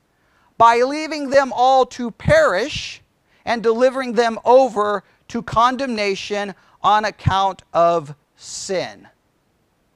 [0.58, 3.00] by leaving them all to perish
[3.44, 9.08] and delivering them over to condemnation on account of sin.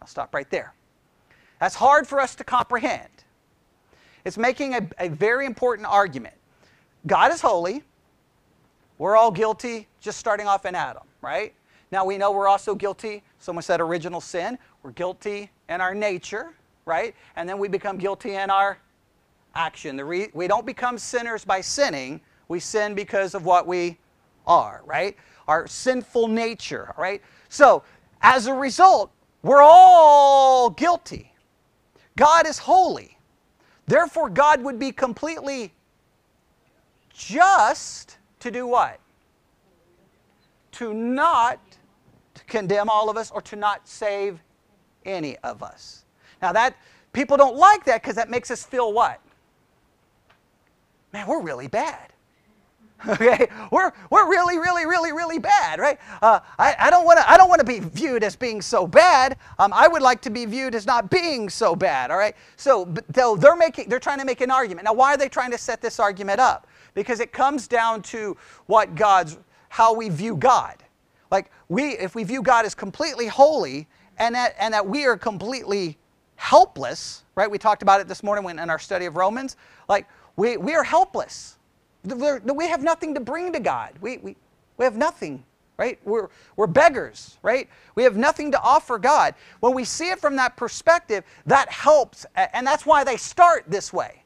[0.01, 0.73] I'll stop right there.
[1.65, 3.09] That's hard for us to comprehend.
[4.27, 6.35] It's making a, a very important argument.
[7.07, 7.83] God is holy.
[8.99, 11.55] We're all guilty just starting off in Adam, right?
[11.91, 13.23] Now we know we're also guilty.
[13.39, 14.59] Someone said original sin.
[14.83, 16.53] We're guilty in our nature,
[16.85, 17.15] right?
[17.35, 18.77] And then we become guilty in our
[19.55, 19.99] action.
[19.99, 22.21] Re- we don't become sinners by sinning.
[22.47, 23.97] We sin because of what we
[24.47, 25.17] are, right?
[25.49, 27.23] Our sinful nature, right?
[27.49, 27.85] So,
[28.21, 31.31] as a result, we're all guilty.
[32.17, 33.19] God is holy.
[33.87, 35.73] Therefore, God would be completely
[37.13, 39.01] just to do what?
[40.73, 41.61] To not
[42.35, 44.41] to condemn all of us or to not save
[45.05, 46.05] any of us.
[46.43, 46.77] Now that
[47.13, 49.21] people don't like that because that makes us feel what?
[51.13, 52.14] Man, we're really bad.
[53.09, 55.99] Okay, we're, we're really, really, really, really bad, right?
[56.23, 58.87] Uh, I, I don't want to I don't want to be viewed as being so
[58.87, 59.37] bad.
[59.59, 62.11] Um, I would like to be viewed as not being so bad.
[62.11, 62.35] All right.
[62.57, 64.87] So, so they're making they're trying to make an argument.
[64.87, 66.67] Now, why are they trying to set this argument up?
[66.95, 69.37] Because it comes down to what God's
[69.69, 70.83] how we view God.
[71.31, 73.87] Like we, if we view God as completely holy,
[74.19, 75.99] and that and that we are completely
[76.37, 77.51] helpless, right?
[77.51, 79.57] We talked about it this morning when in our study of Romans.
[79.89, 81.59] Like we we are helpless
[82.05, 83.95] we have nothing to bring to God.
[84.01, 84.37] We, we,
[84.77, 85.45] we have nothing,
[85.77, 85.99] right?
[86.05, 87.69] We're, we're beggars, right?
[87.95, 89.35] We have nothing to offer God.
[89.61, 92.27] When we see it from that perspective, that helps.
[92.37, 94.23] And that's why they start this way.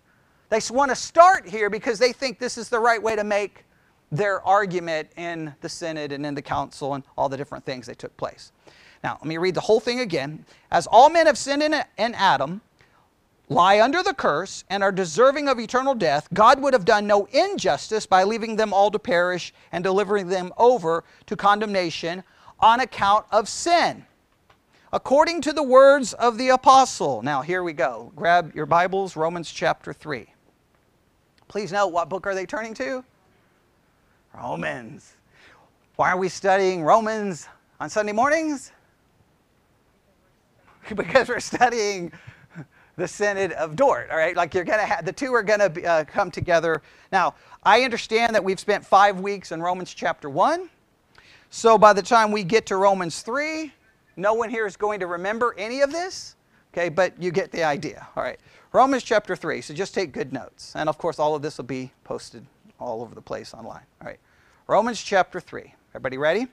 [0.51, 3.65] They want to start here because they think this is the right way to make
[4.11, 7.99] their argument in the Synod and in the Council and all the different things that
[7.99, 8.53] took place.
[9.05, 10.45] Now, let me read the whole thing again.
[10.71, 12.63] As all men have sinned in, in Adam,
[13.49, 17.27] lie under the curse and are deserving of eternal death, God would have done no
[17.27, 22.23] injustice by leaving them all to perish and delivering them over to condemnation
[22.61, 24.05] on account of sin.
[24.93, 27.23] According to the words of the apostle.
[27.23, 28.11] Now, here we go.
[28.17, 30.27] Grab your Bibles, Romans chapter 3.
[31.47, 33.05] Please note, what book are they turning to?
[34.35, 35.15] Romans.
[35.97, 37.49] Why are we studying Romans
[37.81, 38.73] on Sunday mornings?
[40.95, 42.11] Because we're studying
[42.99, 44.11] the Synod of Dort.
[44.11, 46.83] All right, like you're gonna have the two are gonna be, uh, come together.
[47.13, 50.69] Now, I understand that we've spent five weeks in Romans chapter one,
[51.49, 53.73] so by the time we get to Romans three,
[54.17, 56.35] no one here is going to remember any of this.
[56.75, 58.07] Okay, but you get the idea.
[58.17, 58.39] All right,
[58.73, 59.61] Romans chapter three.
[59.61, 62.45] So just take good notes, and of course, all of this will be posted
[62.81, 63.87] all over the place online.
[64.03, 64.19] All right,
[64.67, 65.73] Romans chapter three.
[65.93, 66.49] Everybody ready?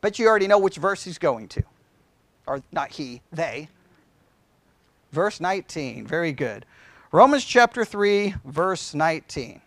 [0.00, 1.62] Bet you already know which verse he's going to,
[2.46, 3.68] or not he, they.
[5.12, 6.06] Verse 19.
[6.06, 6.66] Very good.
[7.12, 9.60] Romans chapter 3, verse 19.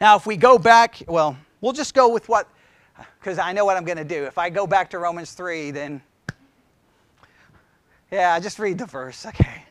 [0.00, 2.48] Now, if we go back, well, we'll just go with what,
[3.18, 4.24] because I know what I'm going to do.
[4.24, 6.02] If I go back to Romans 3, then,
[8.10, 9.62] yeah, I just read the verse, okay?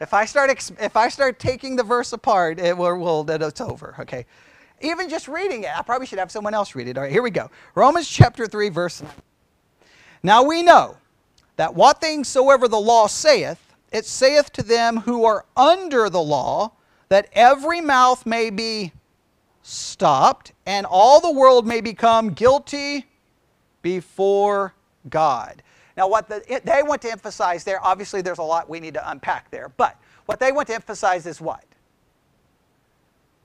[0.00, 3.94] If I start, if I start taking the verse apart, it will, will it's over,
[4.00, 4.26] okay?
[4.80, 6.96] even just reading it, I probably should have someone else read it.
[6.96, 7.50] All right, here we go.
[7.74, 9.10] Romans chapter 3, verse 9.
[10.22, 10.96] Now we know
[11.56, 13.60] that what things soever the law saith,
[13.94, 16.72] it saith to them who are under the law,
[17.10, 18.92] that every mouth may be
[19.62, 23.06] stopped, and all the world may become guilty
[23.82, 24.74] before
[25.08, 25.62] God.
[25.96, 29.10] Now, what the, they want to emphasize there, obviously, there's a lot we need to
[29.10, 31.64] unpack there, but what they want to emphasize is what?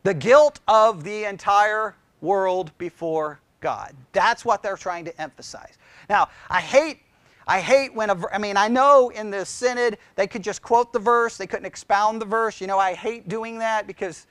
[0.02, 3.94] The guilt of the entire world before God.
[4.14, 5.78] That's what they're trying to emphasize.
[6.10, 7.02] Now, I hate
[7.50, 10.94] I hate when, a, I mean, I know in the synod they could just quote
[10.94, 12.62] the verse, they couldn't expound the verse.
[12.62, 14.28] You know, I hate doing that because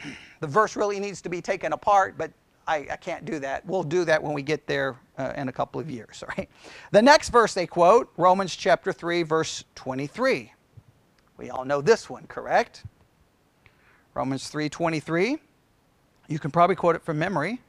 [0.40, 2.32] the verse really needs to be taken apart, but
[2.66, 3.64] I, I can't do that.
[3.64, 6.50] We'll do that when we get there uh, in a couple of years, right?
[6.90, 10.52] The next verse they quote, Romans chapter 3, verse 23.
[11.36, 12.82] We all know this one, correct?
[14.14, 15.38] Romans 3:23.
[16.28, 17.60] You can probably quote it from memory.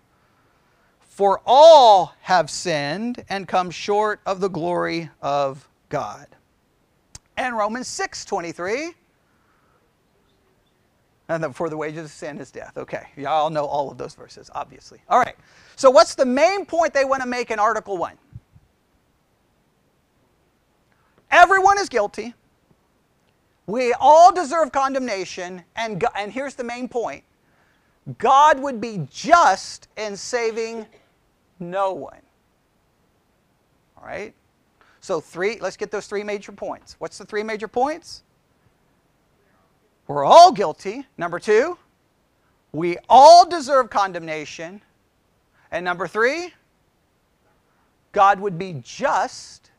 [1.15, 6.27] For all have sinned and come short of the glory of God.
[7.37, 8.93] And Romans 6:23.
[11.29, 12.77] And for the wages of sin is death.
[12.77, 14.99] Okay, y'all know all of those verses, obviously.
[15.07, 15.37] All right.
[15.77, 18.17] So what's the main point they want to make in Article 1?
[21.31, 22.33] Everyone is guilty.
[23.67, 25.63] We all deserve condemnation.
[25.77, 27.23] And, and here's the main point
[28.17, 30.85] God would be just in saving
[31.59, 32.21] no one.
[33.97, 34.33] All right?
[35.01, 36.95] So, three, let's get those three major points.
[36.99, 38.23] What's the three major points?
[40.07, 41.05] We're all guilty.
[41.17, 41.77] Number two,
[42.71, 44.81] we all deserve condemnation.
[45.71, 46.53] And number three,
[48.11, 49.71] God would be just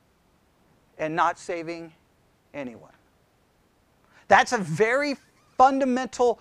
[0.98, 1.92] and not saving
[2.54, 2.90] anyone.
[4.28, 5.16] That's a very
[5.56, 6.40] fundamental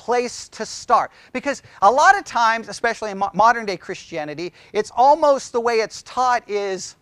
[0.00, 1.12] place to start.
[1.34, 5.74] Because a lot of times, especially in mo- modern day Christianity, it's almost the way
[5.74, 6.96] it's taught is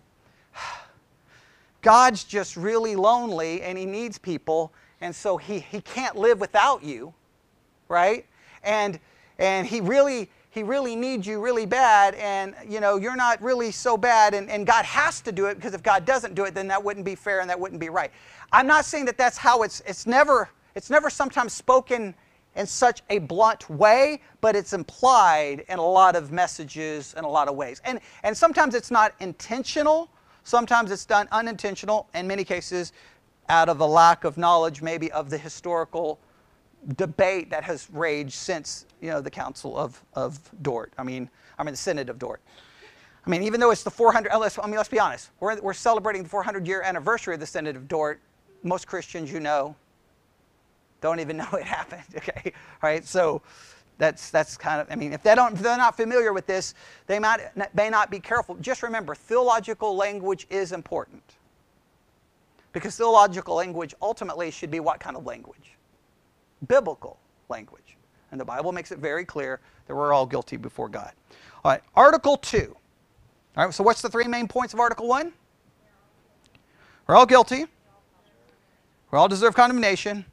[1.81, 6.83] God's just really lonely and he needs people, and so he, he can't live without
[6.83, 7.15] you,
[7.89, 8.27] right?
[8.65, 8.99] And,
[9.39, 13.71] and he really he really needs you really bad and you know you're not really
[13.71, 16.55] so bad and, and god has to do it because if god doesn't do it
[16.55, 18.11] then that wouldn't be fair and that wouldn't be right
[18.51, 22.15] i'm not saying that that's how it's it's never it's never sometimes spoken
[22.57, 27.29] in such a blunt way, but it's implied in a lot of messages in a
[27.29, 27.81] lot of ways.
[27.85, 30.11] And, and sometimes it's not intentional,
[30.45, 32.93] sometimes it's done unintentional, in many cases
[33.49, 36.19] out of a lack of knowledge maybe of the historical
[36.97, 40.93] debate that has raged since you know the Council of, of Dort.
[40.99, 42.41] I mean, I mean the Synod of Dort.
[43.27, 45.75] I mean, even though it's the 400, let's, I mean, let's be honest, we're, we're
[45.75, 48.21] celebrating the 400 year anniversary of the Synod of Dort.
[48.63, 49.77] Most Christians, you know,
[51.01, 52.03] don't even know it happened.
[52.17, 53.05] Okay, all right.
[53.05, 53.43] So
[53.99, 54.91] that's that's kind of.
[54.91, 56.75] I mean, if they don't, if they're not familiar with this,
[57.07, 57.41] they might
[57.75, 58.57] may not be careful.
[58.57, 61.23] Just remember, theological language is important
[62.73, 65.77] because theological language ultimately should be what kind of language?
[66.67, 67.97] Biblical language,
[68.31, 71.13] and the Bible makes it very clear that we're all guilty before God.
[71.65, 72.77] All right, Article two.
[73.57, 73.75] All right.
[73.75, 75.33] So what's the three main points of Article one?
[77.07, 77.65] We're all guilty.
[79.11, 80.27] We all deserve condemnation.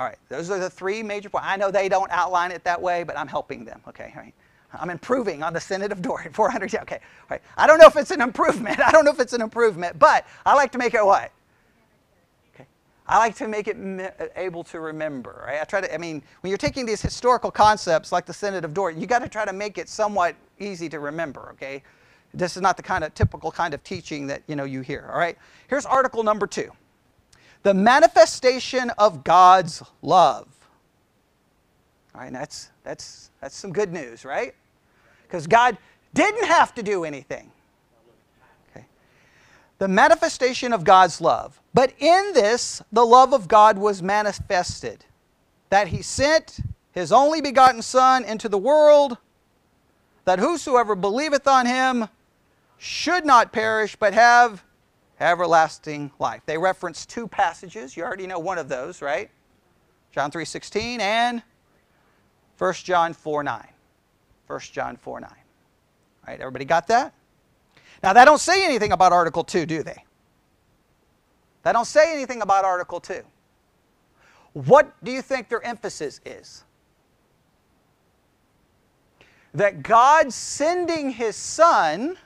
[0.00, 1.46] All right, those are the three major points.
[1.46, 3.82] I know they don't outline it that way, but I'm helping them.
[3.86, 4.32] Okay, all right.
[4.72, 6.72] I'm improving on the Synod of Dort, 400.
[6.72, 7.42] yeah, Okay, all right.
[7.58, 8.80] I don't know if it's an improvement.
[8.86, 11.30] I don't know if it's an improvement, but I like to make it what?
[12.54, 12.66] Okay.
[13.06, 15.44] I like to make it uh, able to remember.
[15.46, 15.60] Right?
[15.60, 15.94] I try to.
[15.94, 19.18] I mean, when you're taking these historical concepts like the Synod of Dort, you got
[19.18, 21.50] to try to make it somewhat easy to remember.
[21.52, 21.82] Okay.
[22.32, 25.10] This is not the kind of typical kind of teaching that you know you hear.
[25.12, 25.36] All right.
[25.68, 26.70] Here's article number two
[27.62, 30.48] the manifestation of God's love.
[32.14, 34.54] All right, that's, that's, that's some good news, right?
[35.26, 35.76] Because God
[36.14, 37.50] didn't have to do anything.
[38.70, 38.84] Okay.
[39.78, 41.60] The manifestation of God's love.
[41.72, 45.04] But in this, the love of God was manifested,
[45.68, 46.60] that He sent
[46.92, 49.18] His only begotten Son into the world,
[50.24, 52.08] that whosoever believeth on Him
[52.76, 54.64] should not perish, but have
[55.20, 56.42] everlasting life.
[56.46, 57.96] They reference two passages.
[57.96, 59.30] You already know one of those, right?
[60.12, 61.42] John 3:16 and
[62.58, 63.68] 1 John 4:9.
[64.46, 65.24] 1 John 4:9.
[65.24, 65.28] All
[66.26, 67.12] right, everybody got that?
[68.02, 70.04] Now, they don't say anything about Article 2, do they?
[71.62, 73.22] They don't say anything about Article 2.
[74.54, 76.64] What do you think their emphasis is?
[79.52, 82.16] That God sending his son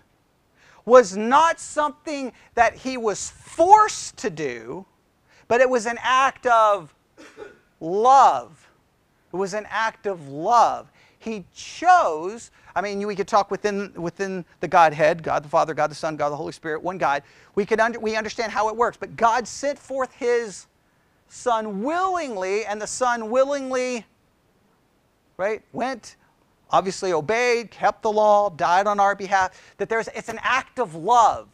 [0.85, 4.85] was not something that he was forced to do,
[5.49, 6.95] but it was an act of
[7.80, 8.68] love.
[9.32, 10.91] It was an act of love.
[11.18, 15.91] He chose, I mean, we could talk within, within the Godhead, God the Father, God
[15.91, 17.22] the Son, God the Holy Spirit, one God.
[17.55, 18.99] We, could under, we understand how it works.
[18.99, 20.66] But God sent forth His
[21.28, 24.05] Son willingly, and the Son willingly,
[25.39, 26.16] right, went,
[26.74, 29.74] obviously obeyed, kept the law, died on our behalf.
[29.78, 31.48] That there's, it's an act of love.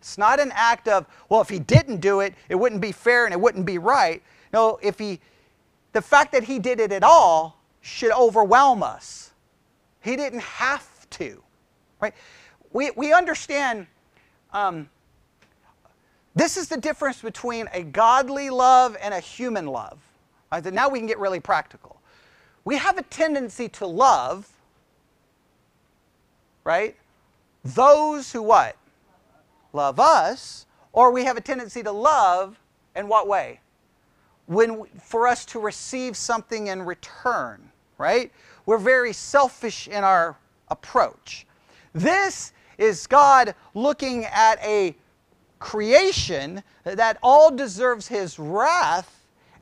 [0.00, 3.24] It's not an act of, well, if He didn't do it, it wouldn't be fair
[3.24, 4.20] and it wouldn't be right.
[4.52, 5.20] No, if He,
[5.92, 9.30] the fact that He did it at all should overwhelm us.
[10.00, 11.40] He didn't have to,
[12.00, 12.14] right?
[12.72, 13.86] We, we understand
[14.52, 14.88] um,
[16.34, 19.98] this is the difference between a godly love and a human love.
[20.72, 21.97] Now we can get really practical.
[22.64, 24.48] We have a tendency to love,
[26.64, 26.96] right?
[27.64, 28.76] Those who what?
[29.72, 32.58] Love us, or we have a tendency to love
[32.96, 33.60] in what way?
[34.46, 38.30] When for us to receive something in return right?
[38.64, 40.36] We're very selfish in our
[40.68, 41.46] approach.
[41.92, 44.96] This is God looking at a
[45.58, 49.17] creation that all deserves his wrath,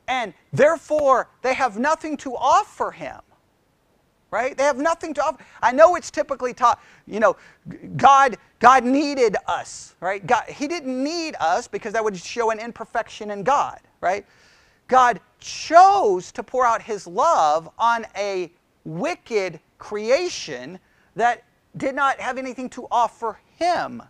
[0.08, 3.20] and therefore they have nothing to offer him.
[4.30, 4.56] Right?
[4.56, 5.44] They have nothing to offer.
[5.62, 7.36] I know it's typically taught, you know,
[7.96, 10.26] God, God needed us, right?
[10.26, 14.26] God, he didn't need us because that would show an imperfection in God, right?
[14.88, 18.50] God chose to pour out his love on a
[18.84, 20.78] wicked creation
[21.14, 21.44] that
[21.76, 24.02] did not have anything to offer him.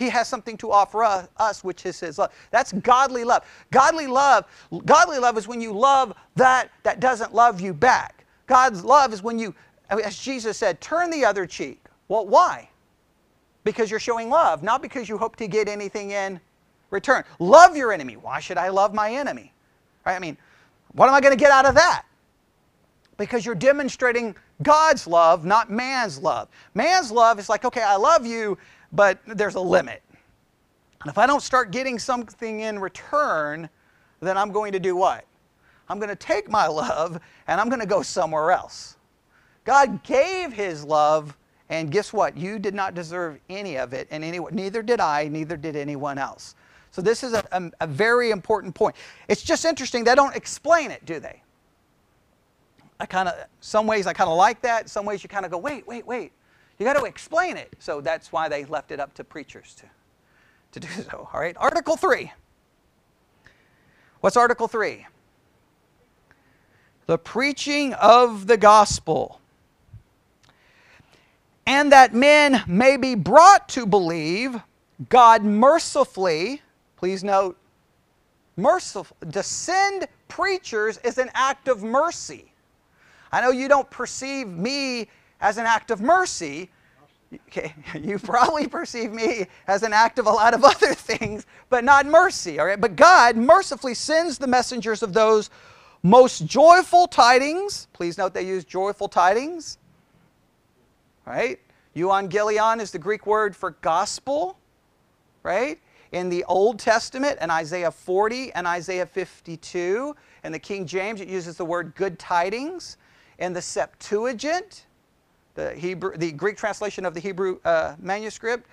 [0.00, 2.32] He has something to offer us, which is his love.
[2.50, 3.44] That's godly love.
[3.70, 4.46] Godly love,
[4.86, 8.24] godly love is when you love that that doesn't love you back.
[8.46, 9.54] God's love is when you,
[9.90, 11.84] as Jesus said, turn the other cheek.
[12.08, 12.70] Well, why?
[13.62, 16.40] Because you're showing love, not because you hope to get anything in
[16.88, 17.22] return.
[17.38, 18.16] Love your enemy.
[18.16, 19.52] Why should I love my enemy?
[20.06, 20.16] Right?
[20.16, 20.38] I mean,
[20.92, 22.06] what am I going to get out of that?
[23.18, 26.48] Because you're demonstrating God's love, not man's love.
[26.72, 28.56] Man's love is like, okay, I love you,
[28.92, 30.02] but there's a limit.
[31.02, 33.68] And if I don't start getting something in return,
[34.20, 35.24] then I'm going to do what?
[35.88, 38.96] I'm going to take my love and I'm going to go somewhere else.
[39.64, 41.36] God gave his love,
[41.68, 42.36] and guess what?
[42.36, 46.18] You did not deserve any of it, and any, neither did I, neither did anyone
[46.18, 46.54] else.
[46.90, 48.96] So this is a, a, a very important point.
[49.28, 50.02] It's just interesting.
[50.02, 51.42] They don't explain it, do they?
[52.98, 54.90] I kind of, some ways I kind of like that.
[54.90, 56.32] Some ways you kind of go, wait, wait, wait.
[56.80, 57.72] You got to explain it.
[57.78, 59.86] So that's why they left it up to preachers to,
[60.72, 61.28] to do so.
[61.32, 62.32] All right, Article 3.
[64.20, 65.06] What's Article 3?
[67.06, 69.40] The preaching of the gospel.
[71.64, 74.60] And that men may be brought to believe,
[75.08, 76.62] God mercifully
[77.00, 77.56] Please note,
[78.58, 79.16] merciful.
[79.32, 82.52] To send preachers is an act of mercy.
[83.32, 85.08] I know you don't perceive me
[85.40, 86.70] as an act of mercy.
[87.48, 91.84] Okay, you probably perceive me as an act of a lot of other things, but
[91.84, 92.58] not mercy.
[92.58, 95.50] All right, but God mercifully sends the messengers of those
[96.02, 97.86] most joyful tidings.
[97.92, 99.78] Please note they use joyful tidings.
[101.26, 101.60] Right?
[101.94, 104.56] Euangelion is the Greek word for gospel.
[105.42, 105.78] Right?
[106.12, 110.14] in the Old Testament, in Isaiah 40 and Isaiah 52.
[110.44, 112.96] In the King James, it uses the word good tidings.
[113.38, 114.86] In the Septuagint,
[115.54, 118.68] the, Hebrew, the Greek translation of the Hebrew uh, manuscript,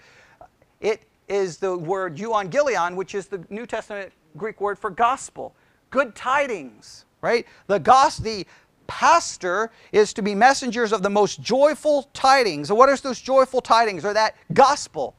[0.79, 5.55] it is the word euangelion, which is the New Testament Greek word for gospel.
[5.89, 7.45] Good tidings, right?
[7.67, 8.45] The gospel, the
[8.87, 12.69] pastor is to be messengers of the most joyful tidings.
[12.69, 14.05] And what are those joyful tidings?
[14.05, 15.15] Or that gospel?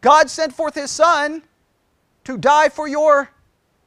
[0.00, 1.42] God sent forth his son
[2.24, 3.30] to die for your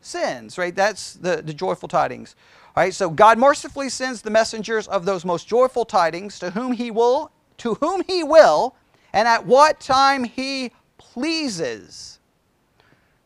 [0.01, 0.75] sins, right?
[0.75, 2.35] That's the, the joyful tidings.
[2.75, 6.73] All right, so God mercifully sends the messengers of those most joyful tidings to whom
[6.73, 8.75] he will, to whom he will,
[9.13, 12.19] and at what time he pleases.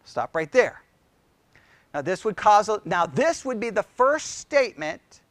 [0.05, 0.83] Stop right there.
[1.95, 5.21] Now this would cause a, now this would be the first statement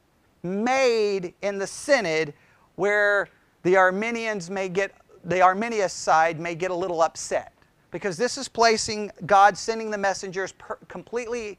[0.42, 2.34] made in the synod
[2.74, 3.28] where
[3.62, 4.92] the Arminians may get
[5.24, 7.52] the Arminius side may get a little upset
[7.90, 11.58] because this is placing God sending the messengers per, completely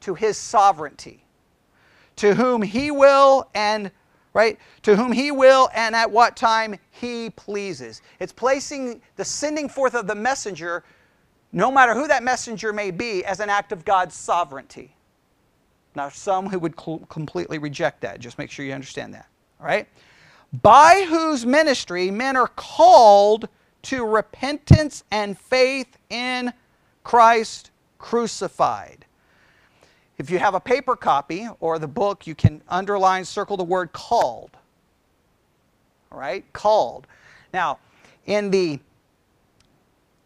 [0.00, 1.24] to his sovereignty.
[2.20, 3.90] To whom he will and
[4.32, 4.58] right?
[4.82, 8.00] To whom he will and at what time he pleases.
[8.20, 10.84] It's placing the sending forth of the messenger,
[11.52, 14.94] no matter who that messenger may be, as an act of God's sovereignty.
[15.96, 18.20] Now, some who would completely reject that.
[18.20, 19.26] Just make sure you understand that.
[19.58, 19.88] All right?
[20.52, 23.48] by whose ministry men are called
[23.82, 26.52] to repentance and faith in
[27.04, 29.06] Christ crucified.
[30.20, 33.90] If you have a paper copy or the book, you can underline, circle the word
[33.92, 34.50] called.
[36.12, 36.44] All right?
[36.52, 37.06] Called.
[37.54, 37.78] Now,
[38.26, 38.80] in the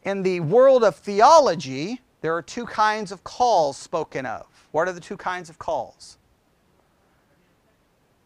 [0.03, 4.47] in the world of theology, there are two kinds of calls spoken of.
[4.73, 6.19] What are the two kinds of calls?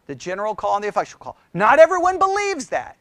[0.07, 1.37] The general call and the effectual call.
[1.53, 2.97] Not everyone believes that.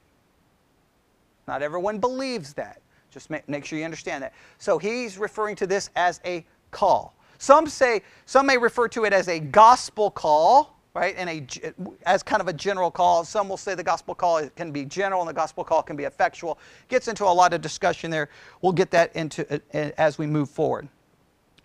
[1.48, 2.82] Not everyone believes that.
[3.12, 4.34] Just make, make sure you understand that.
[4.58, 7.14] So he's referring to this as a call.
[7.38, 11.16] Some say, some may refer to it as a gospel call, right?
[11.18, 11.74] And a,
[12.06, 13.24] as kind of a general call.
[13.24, 16.06] Some will say the gospel call can be general and the gospel call can be
[16.06, 16.58] effectual.
[16.88, 18.30] Gets into a lot of discussion there.
[18.62, 20.88] We'll get that into uh, uh, as we move forward.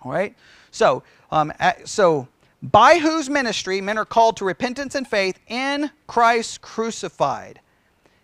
[0.02, 0.36] All right.
[0.70, 1.52] So, um,
[1.84, 2.28] so
[2.62, 7.60] by whose ministry men are called to repentance and faith in Christ crucified.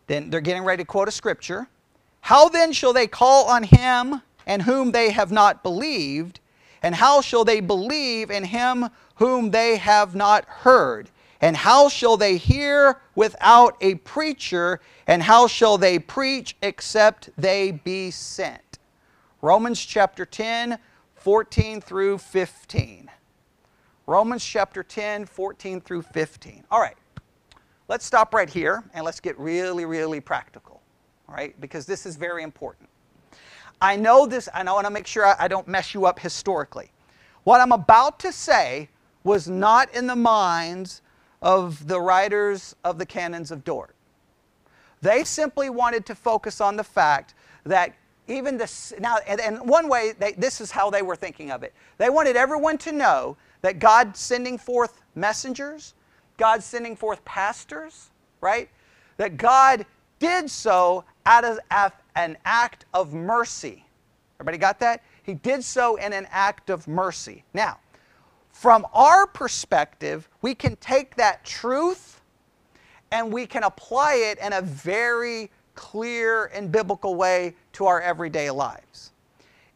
[0.07, 1.69] Then they're getting ready to quote a scripture.
[2.21, 6.41] How then shall they call on him and whom they have not believed?
[6.83, 11.11] And how shall they believe in him whom they have not heard?
[11.41, 14.81] And how shall they hear without a preacher?
[15.07, 18.79] And how shall they preach except they be sent?
[19.41, 20.79] Romans chapter 10,
[21.15, 23.11] 14 through 15.
[24.07, 26.65] Romans chapter 10, 14 through 15.
[26.71, 26.97] All right,
[27.89, 30.81] let's stop right here and let's get really, really practical.
[31.29, 32.89] All right, because this is very important.
[33.81, 36.91] I know this, and I want to make sure I don't mess you up historically.
[37.45, 38.89] What I'm about to say
[39.25, 41.03] was not in the minds
[41.41, 43.95] of the writers of the canons of Dort.
[45.01, 47.95] They simply wanted to focus on the fact that
[48.27, 51.63] even this, now, and, and one way, they, this is how they were thinking of
[51.63, 51.73] it.
[51.97, 55.95] They wanted everyone to know that God sending forth messengers,
[56.37, 58.11] God sending forth pastors,
[58.41, 58.69] right?
[59.17, 59.87] That God
[60.19, 61.59] did so out of
[62.17, 63.85] an act of mercy.
[64.41, 65.03] Everybody got that?
[65.23, 67.45] He did so in an act of mercy.
[67.53, 67.79] Now,
[68.53, 72.21] from our perspective, we can take that truth
[73.11, 78.51] and we can apply it in a very clear and biblical way to our everyday
[78.51, 79.13] lives.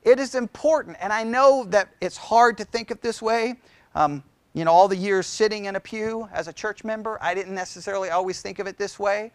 [0.03, 3.55] It is important, and I know that it's hard to think of this way.
[3.95, 7.35] Um, you know, all the years sitting in a pew as a church member, I
[7.35, 9.31] didn't necessarily always think of it this way.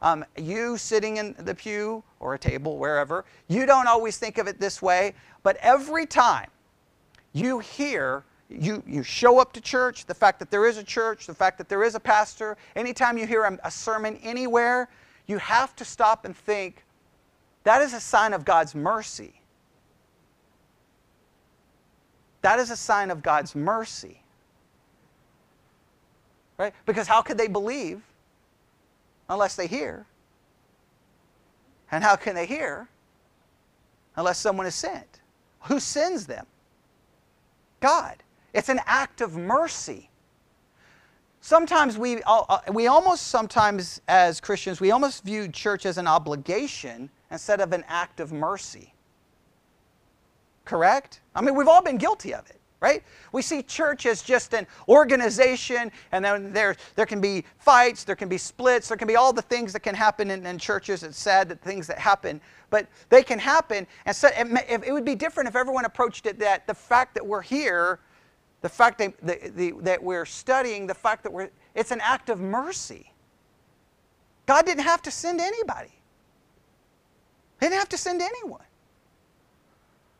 [0.00, 4.46] Um, you sitting in the pew or a table, wherever, you don't always think of
[4.46, 6.48] it this way, but every time
[7.32, 11.26] you hear, you, you show up to church, the fact that there is a church,
[11.26, 14.88] the fact that there is a pastor, anytime you hear a, a sermon anywhere,
[15.26, 16.84] you have to stop and think
[17.64, 19.34] that is a sign of God's mercy.
[22.42, 24.22] That is a sign of God's mercy.
[26.56, 26.72] Right?
[26.86, 28.02] Because how could they believe
[29.28, 30.06] unless they hear.
[31.90, 32.88] And how can they hear
[34.16, 35.20] unless someone is sent?
[35.62, 36.46] Who sends them?
[37.80, 38.22] God.
[38.52, 40.10] It's an act of mercy.
[41.40, 47.10] Sometimes we, uh, we almost sometimes as Christians, we almost view church as an obligation
[47.30, 48.92] instead of an act of mercy.
[50.64, 51.20] Correct?
[51.34, 53.02] I mean, we've all been guilty of it right?
[53.32, 58.16] We see church as just an organization, and then there, there can be fights, there
[58.16, 61.02] can be splits, there can be all the things that can happen in, in churches.
[61.02, 63.86] It's sad that things that happen, but they can happen.
[64.06, 67.26] And so it, it would be different if everyone approached it that the fact that
[67.26, 67.98] we're here,
[68.60, 72.30] the fact that, the, the, that we're studying, the fact that we're, it's an act
[72.30, 73.12] of mercy.
[74.46, 75.92] God didn't have to send anybody.
[77.60, 78.62] He didn't have to send anyone.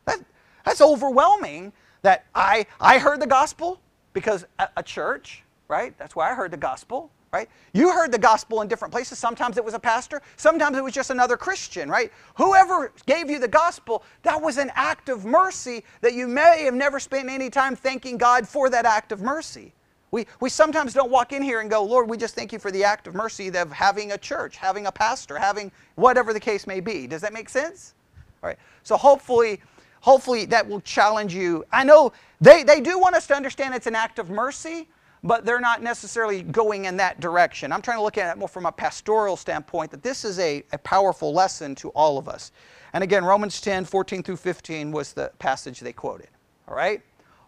[0.07, 0.19] That,
[0.65, 1.73] that's overwhelming
[2.03, 3.81] that I, I heard the gospel
[4.13, 5.97] because a, a church, right?
[5.99, 7.49] That's why I heard the gospel, right?
[7.73, 9.19] You heard the gospel in different places.
[9.19, 12.13] Sometimes it was a pastor, sometimes it was just another Christian, right?
[12.37, 16.75] Whoever gave you the gospel, that was an act of mercy that you may have
[16.75, 19.73] never spent any time thanking God for that act of mercy.
[20.11, 22.71] We, we sometimes don't walk in here and go, Lord, we just thank you for
[22.71, 26.67] the act of mercy of having a church, having a pastor, having whatever the case
[26.67, 27.07] may be.
[27.07, 27.95] Does that make sense?
[28.43, 28.59] All right.
[28.85, 29.61] So hopefully,
[30.01, 31.65] hopefully that will challenge you.
[31.73, 34.89] I know they, they do want us to understand it's an act of mercy,
[35.23, 37.73] but they're not necessarily going in that direction.
[37.73, 40.63] I'm trying to look at it more from a pastoral standpoint that this is a,
[40.73, 42.53] a powerful lesson to all of us.
[42.93, 46.29] And again, Romans 10, 14 through 15 was the passage they quoted.
[46.69, 47.03] All right?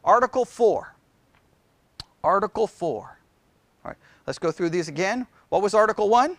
[0.05, 0.95] Article 4.
[2.23, 3.19] Article 4.
[3.85, 3.97] All right,
[4.27, 5.27] let's go through these again.
[5.49, 6.37] What was Article 1?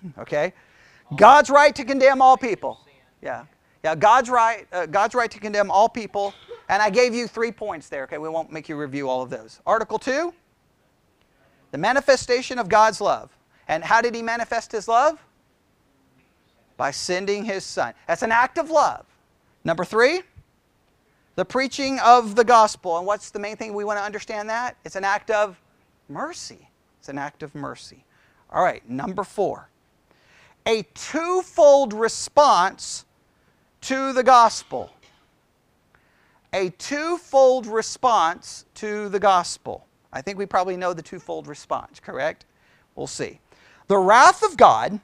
[0.00, 0.52] Hmm, okay.
[1.16, 2.80] God's right to condemn all people.
[3.22, 3.46] Yeah.
[3.84, 6.34] Yeah, God's right, uh, God's right to condemn all people.
[6.68, 8.04] And I gave you three points there.
[8.04, 9.60] Okay, we won't make you review all of those.
[9.66, 10.32] Article 2,
[11.72, 13.30] the manifestation of God's love.
[13.68, 15.24] And how did he manifest his love?
[16.76, 17.94] By sending his son.
[18.08, 19.06] That's an act of love.
[19.64, 20.22] Number 3,
[21.36, 22.98] The preaching of the gospel.
[22.98, 24.76] And what's the main thing we want to understand that?
[24.84, 25.60] It's an act of
[26.08, 26.68] mercy.
[27.00, 28.04] It's an act of mercy.
[28.50, 29.68] All right, number four.
[30.66, 33.04] A twofold response
[33.82, 34.90] to the gospel.
[36.52, 39.86] A twofold response to the gospel.
[40.12, 42.44] I think we probably know the twofold response, correct?
[42.94, 43.40] We'll see.
[43.88, 45.00] The wrath of God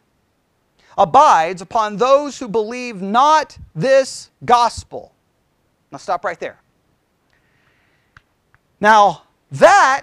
[0.97, 5.13] abides upon those who believe not this gospel.
[5.91, 6.61] Now, stop right there.
[8.81, 10.03] Now, that,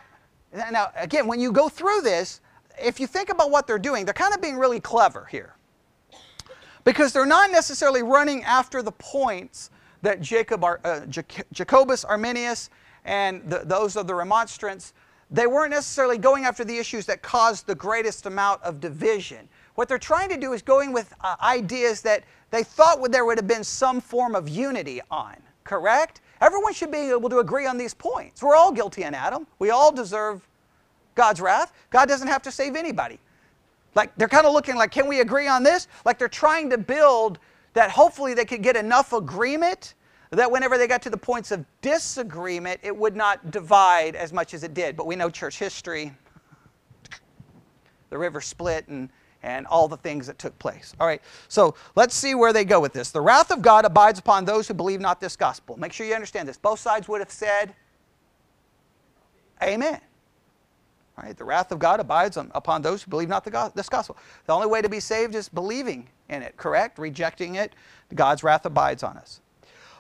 [0.53, 2.41] now, again, when you go through this,
[2.81, 5.55] if you think about what they're doing, they're kind of being really clever here.
[6.83, 9.71] Because they're not necessarily running after the points
[10.01, 11.01] that Jacob, uh,
[11.51, 12.69] Jacobus Arminius
[13.05, 14.93] and the, those of the remonstrants,
[15.31, 19.49] they weren't necessarily going after the issues that caused the greatest amount of division.
[19.73, 23.25] What they're trying to do is going with uh, ideas that they thought would, there
[23.25, 26.21] would have been some form of unity on, correct?
[26.41, 28.43] Everyone should be able to agree on these points.
[28.43, 29.47] We're all guilty in Adam.
[29.57, 30.47] We all deserve
[31.15, 31.73] God's wrath.
[31.89, 33.19] God doesn't have to save anybody.
[33.95, 35.87] Like they're kind of looking like, can we agree on this?
[36.05, 37.39] Like they're trying to build
[37.73, 39.95] that hopefully they could get enough agreement
[40.31, 44.53] that whenever they got to the points of disagreement, it would not divide as much
[44.53, 44.97] as it did.
[44.97, 46.13] But we know church history,
[48.09, 49.09] the river split, and,
[49.43, 50.93] and all the things that took place.
[50.99, 53.11] All right, so let's see where they go with this.
[53.11, 55.77] The wrath of God abides upon those who believe not this gospel.
[55.77, 56.57] Make sure you understand this.
[56.57, 57.75] Both sides would have said,
[59.63, 60.01] Amen.
[61.21, 61.35] Right?
[61.35, 64.17] The wrath of God abides on, upon those who believe not the, this gospel.
[64.47, 66.99] The only way to be saved is believing in it, correct?
[66.99, 67.73] Rejecting it,
[68.13, 69.39] God's wrath abides on us.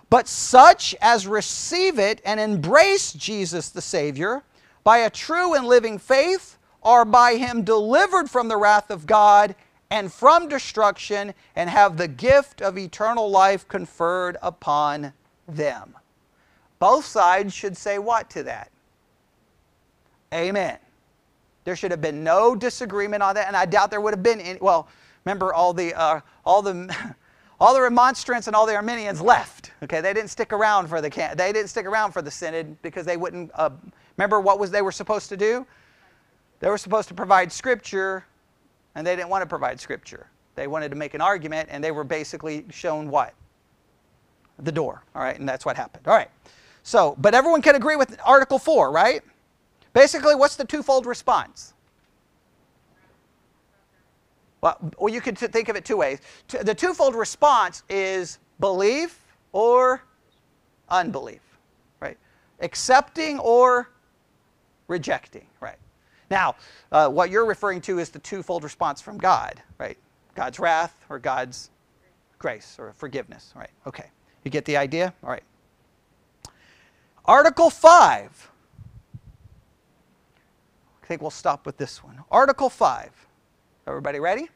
[0.09, 4.43] But such as receive it and embrace Jesus the Savior
[4.83, 9.55] by a true and living faith are by him delivered from the wrath of God
[9.89, 15.13] and from destruction and have the gift of eternal life conferred upon
[15.47, 15.95] them.
[16.77, 18.69] Both sides should say what to that?
[20.33, 20.77] Amen.
[21.65, 24.39] There should have been no disagreement on that, and I doubt there would have been
[24.39, 24.59] any.
[24.61, 24.87] Well,
[25.25, 26.95] remember all the, uh, all the
[27.59, 29.71] all the remonstrants and all the Arminians left.
[29.83, 33.05] Okay, they didn't stick around for the they didn't stick around for the synod because
[33.05, 33.51] they wouldn't.
[33.55, 33.71] Uh,
[34.17, 35.65] remember what was they were supposed to do?
[36.59, 38.25] They were supposed to provide scripture,
[38.93, 40.27] and they didn't want to provide scripture.
[40.53, 43.33] They wanted to make an argument, and they were basically shown what
[44.59, 45.03] the door.
[45.15, 46.07] All right, and that's what happened.
[46.07, 46.29] All right.
[46.83, 49.23] So, but everyone can agree with Article Four, right?
[49.95, 51.73] Basically, what's the twofold response?
[54.59, 56.19] Well, well you could think of it two ways.
[56.49, 59.21] The twofold response is belief
[59.53, 60.03] or
[60.89, 61.39] unbelief,
[62.01, 62.17] right?
[62.59, 63.89] Accepting or
[64.89, 65.77] rejecting, right?
[66.29, 66.55] Now,
[66.91, 69.97] uh, what you're referring to is the twofold response from God, right?
[70.35, 71.69] God's wrath or God's
[72.37, 73.69] grace or forgiveness, right?
[73.87, 74.11] Okay.
[74.43, 75.13] You get the idea?
[75.23, 75.43] All right.
[77.23, 78.51] Article 5.
[81.05, 82.17] I think we'll stop with this one.
[82.31, 83.11] Article 5.
[83.85, 84.49] Everybody ready?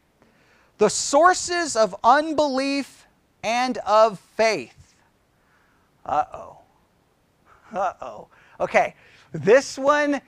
[0.80, 3.06] The sources of unbelief
[3.43, 4.95] and of faith.
[6.04, 6.58] Uh oh.
[7.72, 8.28] Uh oh.
[8.60, 8.95] Okay,
[9.32, 10.20] this one,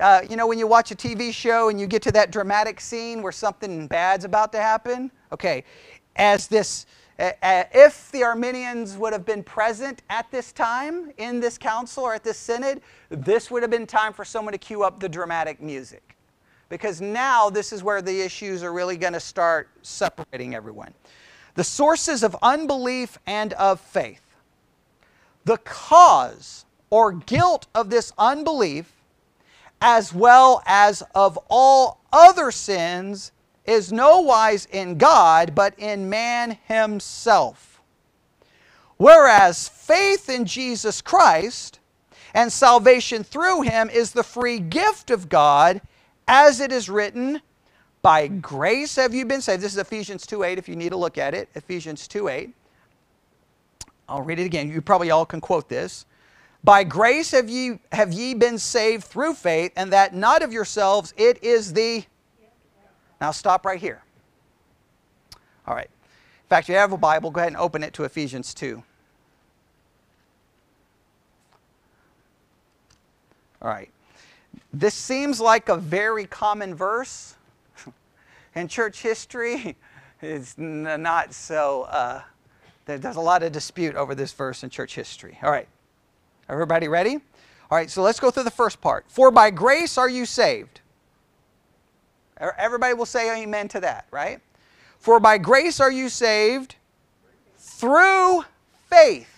[0.00, 2.80] uh, you know, when you watch a TV show and you get to that dramatic
[2.80, 5.10] scene where something bad's about to happen?
[5.32, 5.64] Okay,
[6.16, 6.86] as this,
[7.18, 12.24] if the Arminians would have been present at this time in this council or at
[12.24, 16.14] this synod, this would have been time for someone to cue up the dramatic music
[16.68, 20.92] because now this is where the issues are really going to start separating everyone.
[21.54, 24.22] The sources of unbelief and of faith.
[25.44, 28.90] The cause or guilt of this unbelief,
[29.80, 33.30] as well as of all other sins,
[33.64, 37.80] is no wise in God, but in man himself.
[38.96, 41.80] Whereas faith in Jesus Christ
[42.32, 45.80] and salvation through him is the free gift of God
[46.26, 47.40] as it is written,
[48.02, 49.62] by grace have you been saved.
[49.62, 51.48] This is Ephesians 2.8 if you need to look at it.
[51.54, 52.52] Ephesians 2.8.
[54.08, 54.68] I'll read it again.
[54.70, 56.04] You probably all can quote this.
[56.62, 61.14] By grace have ye, have ye been saved through faith, and that not of yourselves,
[61.16, 62.04] it is the...
[63.20, 64.02] Now stop right here.
[65.66, 65.88] All right.
[65.88, 68.82] In fact, you have a Bible, go ahead and open it to Ephesians 2.
[73.62, 73.90] All right.
[74.72, 77.34] This seems like a very common verse
[78.54, 79.76] in church history.
[80.22, 82.22] It's not so, uh,
[82.86, 85.38] there's a lot of dispute over this verse in church history.
[85.42, 85.68] All right,
[86.48, 87.16] everybody ready?
[87.70, 89.04] All right, so let's go through the first part.
[89.08, 90.80] For by grace are you saved.
[92.38, 94.40] Everybody will say amen to that, right?
[94.98, 96.76] For by grace are you saved
[97.58, 98.44] through
[98.88, 99.30] faith.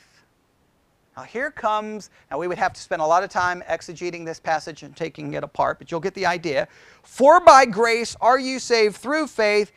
[1.17, 4.39] Now, here comes, now we would have to spend a lot of time exegeting this
[4.39, 6.69] passage and taking it apart, but you'll get the idea.
[7.03, 9.73] For by grace are you saved through faith,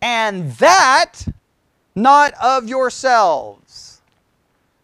[0.00, 1.26] and that
[1.96, 4.02] not of yourselves.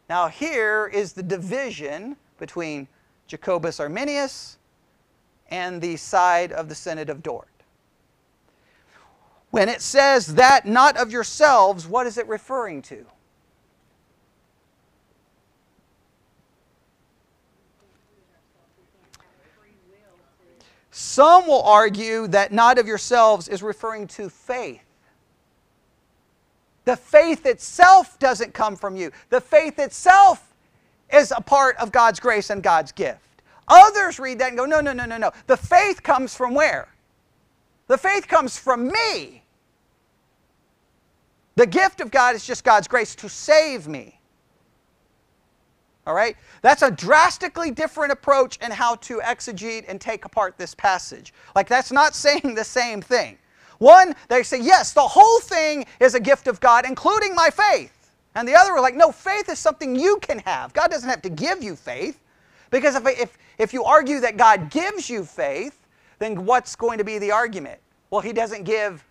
[0.08, 2.88] Now, here is the division between
[3.28, 4.58] Jacobus Arminius
[5.50, 7.46] and the side of the Synod of Dort.
[9.50, 13.04] When it says that not of yourselves, what is it referring to?
[20.92, 24.84] Some will argue that not of yourselves is referring to faith.
[26.84, 29.10] The faith itself doesn't come from you.
[29.28, 30.54] The faith itself
[31.12, 33.42] is a part of God's grace and God's gift.
[33.68, 35.30] Others read that and go, no, no, no, no, no.
[35.46, 36.88] The faith comes from where?
[37.90, 39.42] The faith comes from me.
[41.56, 44.20] The gift of God is just God's grace to save me.
[46.06, 46.36] All right?
[46.62, 51.34] That's a drastically different approach in how to exegete and take apart this passage.
[51.56, 53.36] Like, that's not saying the same thing.
[53.78, 58.12] One, they say, yes, the whole thing is a gift of God, including my faith.
[58.36, 60.72] And the other are like, no, faith is something you can have.
[60.74, 62.20] God doesn't have to give you faith.
[62.70, 65.79] Because if, if, if you argue that God gives you faith,
[66.20, 67.80] then what's going to be the argument?
[68.10, 69.04] Well, He doesn't give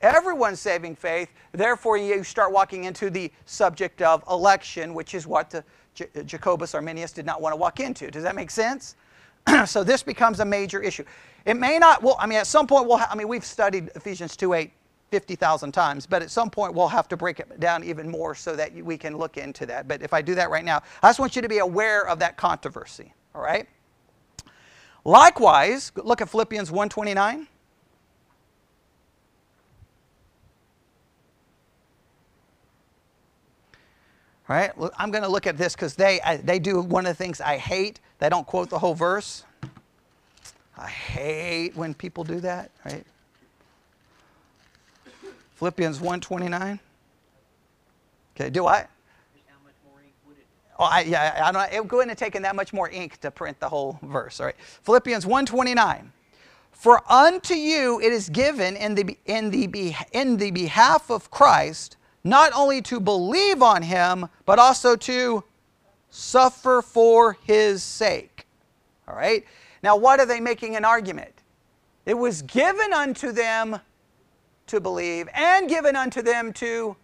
[0.00, 1.30] everyone saving faith.
[1.50, 5.64] Therefore, you start walking into the subject of election, which is what the
[5.94, 8.10] J- Jacobus Arminius did not want to walk into.
[8.10, 8.96] Does that make sense?
[9.66, 11.04] so this becomes a major issue.
[11.44, 13.90] It may not, well, I mean, at some point, we'll ha- I mean, we've studied
[13.94, 14.72] Ephesians 2 8
[15.10, 18.56] 50,000 times, but at some point we'll have to break it down even more so
[18.56, 19.86] that we can look into that.
[19.86, 22.18] But if I do that right now, I just want you to be aware of
[22.20, 23.68] that controversy, all right?
[25.04, 27.48] Likewise, look at Philippians 129.
[34.48, 37.24] All right, I'm going to look at this because they, they do one of the
[37.24, 38.00] things I hate.
[38.18, 39.44] They don't quote the whole verse.
[40.76, 43.04] I hate when people do that, right?
[45.56, 46.80] Philippians 129.
[48.36, 48.86] Okay, do I?
[50.78, 51.72] Oh, I, yeah, I don't.
[51.72, 54.40] It would go in and taking that much more ink to print the whole verse.
[54.40, 56.12] All right, Philippians 129.
[56.72, 61.96] For unto you it is given in the in the in the behalf of Christ
[62.24, 65.44] not only to believe on him but also to
[66.10, 68.46] suffer for his sake.
[69.06, 69.44] All right.
[69.82, 71.42] Now, what are they making an argument?
[72.06, 73.80] It was given unto them
[74.66, 76.96] to believe and given unto them to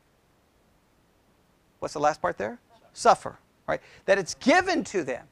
[1.78, 2.58] what's the last part there
[2.92, 3.38] suffer
[3.68, 3.80] right?
[4.06, 5.26] That it's given to them.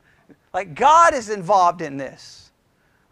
[0.52, 2.50] Like god is involved in this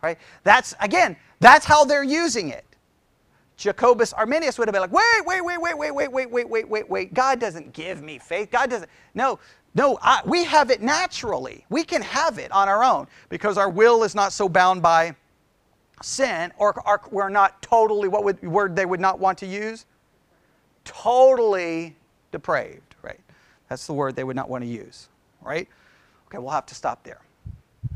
[0.03, 0.19] right?
[0.45, 2.65] That's again that's how they're using it.
[3.57, 6.69] Jacobus arminius would have been like wait wait wait wait wait wait wait wait wait
[6.69, 7.15] wait wait.
[7.15, 8.51] God doesn't give me faith.
[8.51, 9.39] God doesn't no
[9.75, 11.65] no I, we have it naturally.
[11.71, 15.17] We can have it on our own because our will is not so bound by
[16.03, 19.87] sin, or are, we're not totally, what would, word they would not want to use?
[20.85, 21.97] Totally
[22.33, 23.21] depraved, right?
[23.69, 25.09] That's the word they would not want to use,
[25.45, 25.69] right?
[26.29, 27.21] Okay, we'll have to stop there.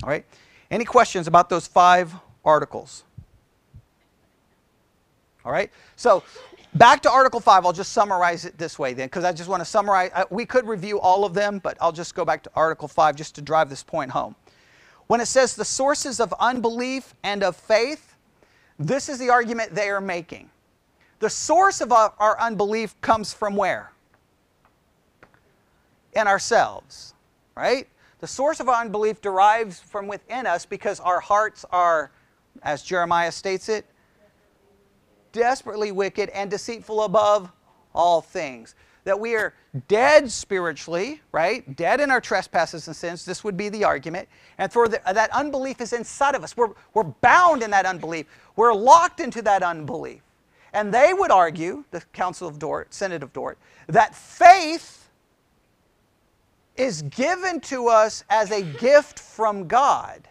[0.02, 0.24] All right?
[0.70, 2.12] Any questions about those five
[2.44, 3.04] articles?
[5.44, 5.70] All right?
[5.96, 6.22] So,
[6.74, 9.60] back to Article 5, I'll just summarize it this way then, because I just want
[9.60, 10.10] to summarize.
[10.30, 13.34] We could review all of them, but I'll just go back to Article 5 just
[13.36, 14.34] to drive this point home.
[15.06, 18.14] When it says the sources of unbelief and of faith,
[18.78, 20.50] this is the argument they are making.
[21.20, 23.90] The source of our, our unbelief comes from where?
[26.12, 27.14] In ourselves,
[27.58, 27.88] right?
[28.20, 32.12] The source of our unbelief derives from within us because our hearts are,
[32.62, 33.84] as Jeremiah states it,
[35.32, 37.50] desperately wicked and deceitful above
[37.94, 39.54] all things that we are
[39.88, 41.76] dead spiritually, right?
[41.76, 43.24] Dead in our trespasses and sins.
[43.24, 44.28] This would be the argument.
[44.58, 46.56] And for the, that unbelief is inside of us.
[46.56, 48.26] We're, we're bound in that unbelief.
[48.54, 50.20] We're locked into that unbelief.
[50.74, 53.56] And they would argue, the Council of Dort, Synod of Dort,
[53.86, 54.97] that faith
[56.78, 60.28] is given to us as a gift from God,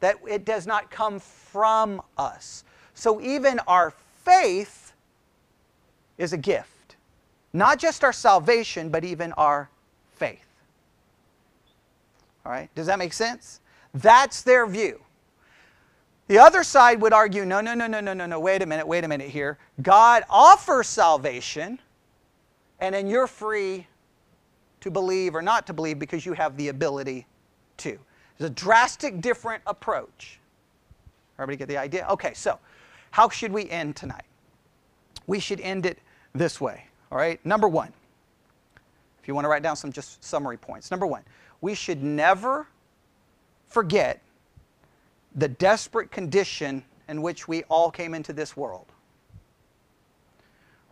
[0.00, 2.64] that it does not come from us.
[2.94, 3.92] So even our
[4.24, 4.92] faith
[6.18, 6.96] is a gift.
[7.52, 9.70] Not just our salvation, but even our
[10.16, 10.46] faith.
[12.44, 12.72] All right?
[12.74, 13.60] Does that make sense?
[13.94, 15.00] That's their view.
[16.28, 18.86] The other side would argue no, no, no, no, no, no, no, wait a minute,
[18.86, 19.58] wait a minute here.
[19.82, 21.80] God offers salvation,
[22.78, 23.88] and then you're free
[24.80, 27.26] to believe or not to believe because you have the ability
[27.78, 27.98] to.
[28.38, 30.40] It's a drastic different approach.
[31.38, 32.06] Everybody get the idea?
[32.10, 32.58] Okay, so
[33.10, 34.24] how should we end tonight?
[35.26, 35.98] We should end it
[36.34, 36.86] this way.
[37.10, 37.92] All right, number one.
[39.20, 40.90] if you want to write down some just summary points.
[40.90, 41.22] Number one,
[41.60, 42.66] we should never
[43.66, 44.22] forget
[45.34, 48.86] the desperate condition in which we all came into this world.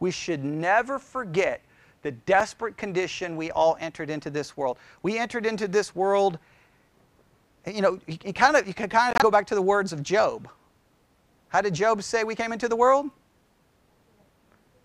[0.01, 1.62] We should never forget
[2.03, 4.78] the desperate condition we all entered into this world.
[5.03, 6.38] We entered into this world,
[7.66, 10.03] you know, you, kind of you can kind of go back to the words of
[10.03, 10.49] Job.
[11.49, 13.11] How did Job say we came into the world?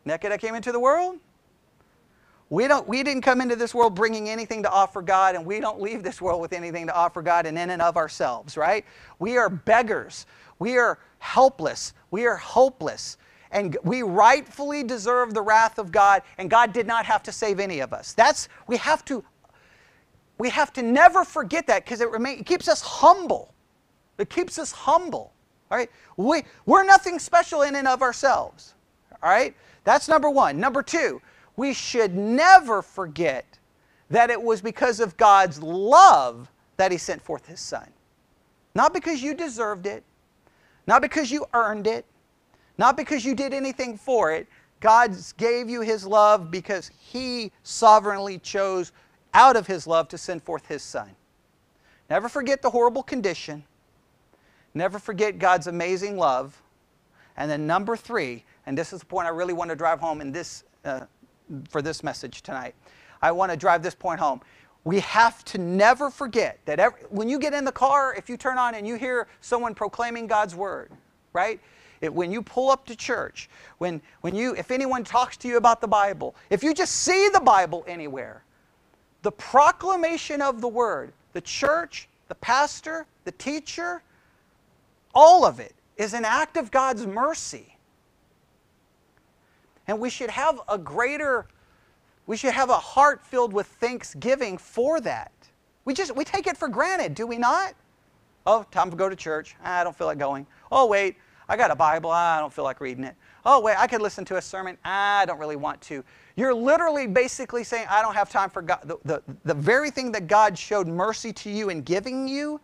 [0.05, 1.17] Naked I came into the world.
[2.49, 5.59] We, don't, we didn't come into this world bringing anything to offer God, and we
[5.59, 8.85] don't leave this world with anything to offer God and in and of ourselves, right?
[9.17, 10.25] We are beggars.
[10.59, 11.93] We are helpless.
[12.11, 13.17] We are hopeless.
[13.53, 17.59] And we rightfully deserve the wrath of God, and God did not have to save
[17.59, 18.11] any of us.
[18.11, 19.23] That's, we have to,
[20.39, 23.53] we have to never forget that because it, it keeps us humble.
[24.17, 25.33] It keeps us humble,
[25.69, 25.89] all right?
[26.17, 28.73] We, we're nothing special in and of ourselves,
[29.21, 29.55] all right?
[29.83, 30.59] That's number one.
[30.59, 31.21] Number two,
[31.55, 33.59] we should never forget
[34.09, 37.87] that it was because of God's love that He sent forth His Son.
[38.73, 40.03] Not because you deserved it,
[40.87, 42.05] not because you earned it,
[42.77, 44.47] not because you did anything for it.
[44.79, 48.91] God gave you His love because He sovereignly chose
[49.33, 51.09] out of His love to send forth His Son.
[52.09, 53.63] Never forget the horrible condition.
[54.73, 56.61] Never forget God's amazing love.
[57.37, 60.21] And then, number three, and this is the point I really want to drive home
[60.21, 61.01] in this uh,
[61.69, 62.75] for this message tonight.
[63.21, 64.41] I want to drive this point home.
[64.83, 68.35] We have to never forget that every, when you get in the car, if you
[68.35, 70.91] turn on and you hear someone proclaiming God's word,
[71.31, 71.59] right?
[72.03, 75.55] It, when you pull up to church, when, when you, if anyone talks to you
[75.55, 78.43] about the Bible, if you just see the Bible anywhere,
[79.21, 84.03] the proclamation of the word, the church, the pastor, the teacher,
[85.15, 87.77] all of it is an act of God's mercy.
[89.87, 91.45] And we should have a greater,
[92.27, 95.31] we should have a heart filled with thanksgiving for that.
[95.85, 97.75] We just, we take it for granted, do we not?
[98.45, 99.55] Oh, time to go to church.
[99.63, 100.45] I don't feel like going.
[100.69, 101.15] Oh, wait,
[101.47, 102.11] I got a Bible.
[102.11, 103.15] I don't feel like reading it.
[103.45, 104.77] Oh, wait, I could listen to a sermon.
[104.85, 106.03] I don't really want to.
[106.35, 108.79] You're literally basically saying, I don't have time for God.
[108.83, 112.59] The, the, the very thing that God showed mercy to you in giving you,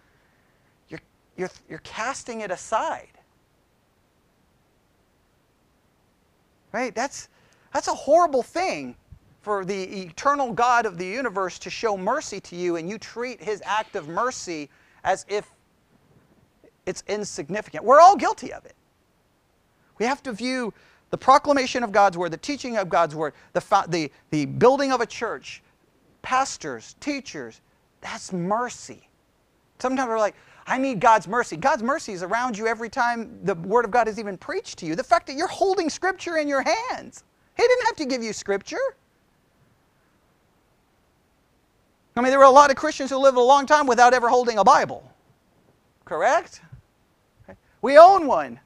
[0.87, 1.01] you're,
[1.37, 3.09] you're, you're casting it aside.
[6.71, 6.95] Right?
[6.95, 7.27] That's,
[7.73, 8.95] that's a horrible thing
[9.41, 13.41] for the eternal God of the universe to show mercy to you and you treat
[13.41, 14.69] his act of mercy
[15.03, 15.51] as if
[16.85, 17.83] it's insignificant.
[17.83, 18.75] We're all guilty of it.
[19.97, 20.73] We have to view
[21.09, 25.01] the proclamation of God's word, the teaching of God's word, the, the, the building of
[25.01, 25.61] a church,
[26.21, 27.61] pastors, teachers,
[28.01, 29.09] that's mercy.
[29.79, 30.35] Sometimes we're like,
[30.67, 31.57] I need God's mercy.
[31.57, 34.85] God's mercy is around you every time the Word of God is even preached to
[34.85, 34.95] you.
[34.95, 37.23] The fact that you're holding Scripture in your hands.
[37.57, 38.77] He didn't have to give you Scripture.
[42.15, 44.29] I mean, there were a lot of Christians who lived a long time without ever
[44.29, 45.09] holding a Bible.
[46.05, 46.61] Correct?
[47.81, 48.59] We own one.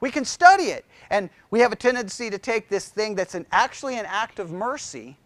[0.00, 0.84] We can study it.
[1.10, 4.50] And we have a tendency to take this thing that's an, actually an act of
[4.50, 5.16] mercy.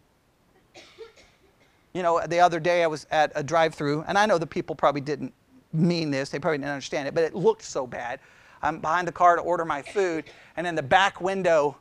[1.93, 4.47] You know, the other day I was at a drive through, and I know the
[4.47, 5.33] people probably didn't
[5.73, 6.29] mean this.
[6.31, 8.21] They probably didn't understand it, but it looked so bad.
[8.63, 10.25] I'm behind the car to order my food,
[10.57, 11.79] and in the back window,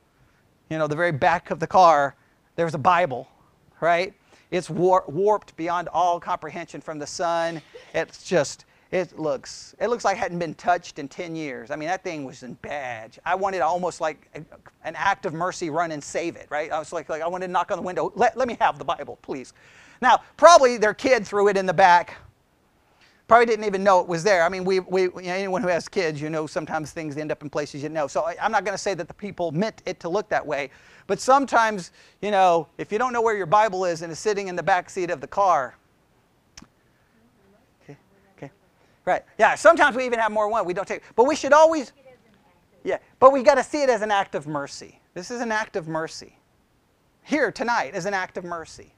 [0.70, 2.16] you know, the very back of the car,
[2.55, 3.28] there's a Bible,
[3.82, 4.14] right?
[4.49, 7.62] It's war- warped beyond all comprehension from the sun.
[7.93, 11.69] It's just, it looks, it looks like it hadn't been touched in 10 years.
[11.71, 13.17] I mean, that thing was in bad.
[13.25, 14.41] I wanted almost like a,
[14.83, 16.71] an act of mercy run and save it, right?
[16.71, 18.11] I was like, like I wanted to knock on the window.
[18.15, 19.53] Let, let me have the Bible, please.
[20.01, 22.17] Now, probably their kid threw it in the back
[23.29, 24.43] probably didn't even know it was there.
[24.43, 27.31] I mean, we, we, you know, anyone who has kids, you know, sometimes things end
[27.31, 28.07] up in places you know.
[28.07, 30.45] So I, am not going to say that the people meant it to look that
[30.45, 30.71] way,
[31.05, 34.47] but sometimes, you know, if you don't know where your Bible is and it's sitting
[34.47, 35.75] in the back seat of the car.
[37.83, 37.97] Okay,
[38.35, 38.51] okay,
[39.10, 39.24] right.
[39.38, 39.55] Yeah.
[39.55, 40.66] Sometimes we even have more one.
[40.66, 41.91] We don't take, but we should always.
[42.84, 45.01] Yeah, but we got to see it as an act of mercy.
[45.14, 46.38] This is an act of mercy.
[47.24, 48.93] Here tonight is an act of mercy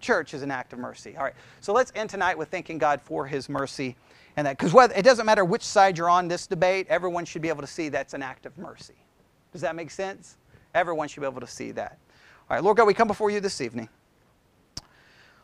[0.00, 1.16] church is an act of mercy.
[1.16, 1.34] All right.
[1.60, 3.96] So let's end tonight with thanking God for his mercy
[4.36, 7.48] and that because it doesn't matter which side you're on this debate, everyone should be
[7.48, 8.94] able to see that's an act of mercy.
[9.52, 10.36] Does that make sense?
[10.74, 11.98] Everyone should be able to see that.
[12.48, 13.88] All right, Lord God, we come before you this evening.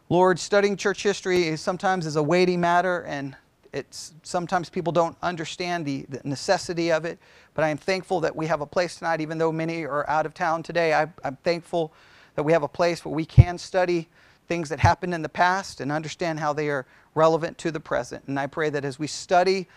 [0.08, 3.36] Lord, studying church history sometimes is a weighty matter and
[3.74, 7.18] it's sometimes people don't understand the, the, necessity of it,
[7.54, 10.26] but I am thankful that we have a place tonight, even though many are out
[10.26, 10.94] of town today.
[10.94, 11.92] I, I'm thankful
[12.36, 14.08] that we have a place where we can study
[14.48, 18.24] things that happened in the past and understand how they are relevant to the present.
[18.26, 19.68] And I pray that as we study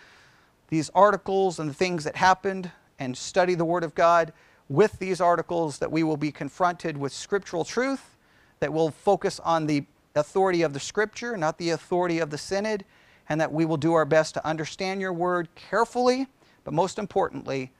[0.68, 4.32] these articles and the things that happened and study the Word of God
[4.68, 8.16] with these articles, that we will be confronted with scriptural truth
[8.60, 9.84] that we'll focus on the
[10.14, 12.84] authority of the Scripture, not the authority of the Synod,
[13.28, 16.26] and that we will do our best to understand your word carefully,
[16.64, 17.72] but most importantly,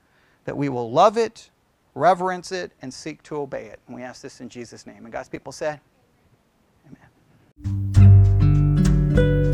[0.45, 1.49] that we will love it,
[1.95, 3.79] reverence it, and seek to obey it.
[3.87, 5.05] And we ask this in Jesus' name.
[5.05, 5.79] And God's people said,
[7.65, 9.51] Amen.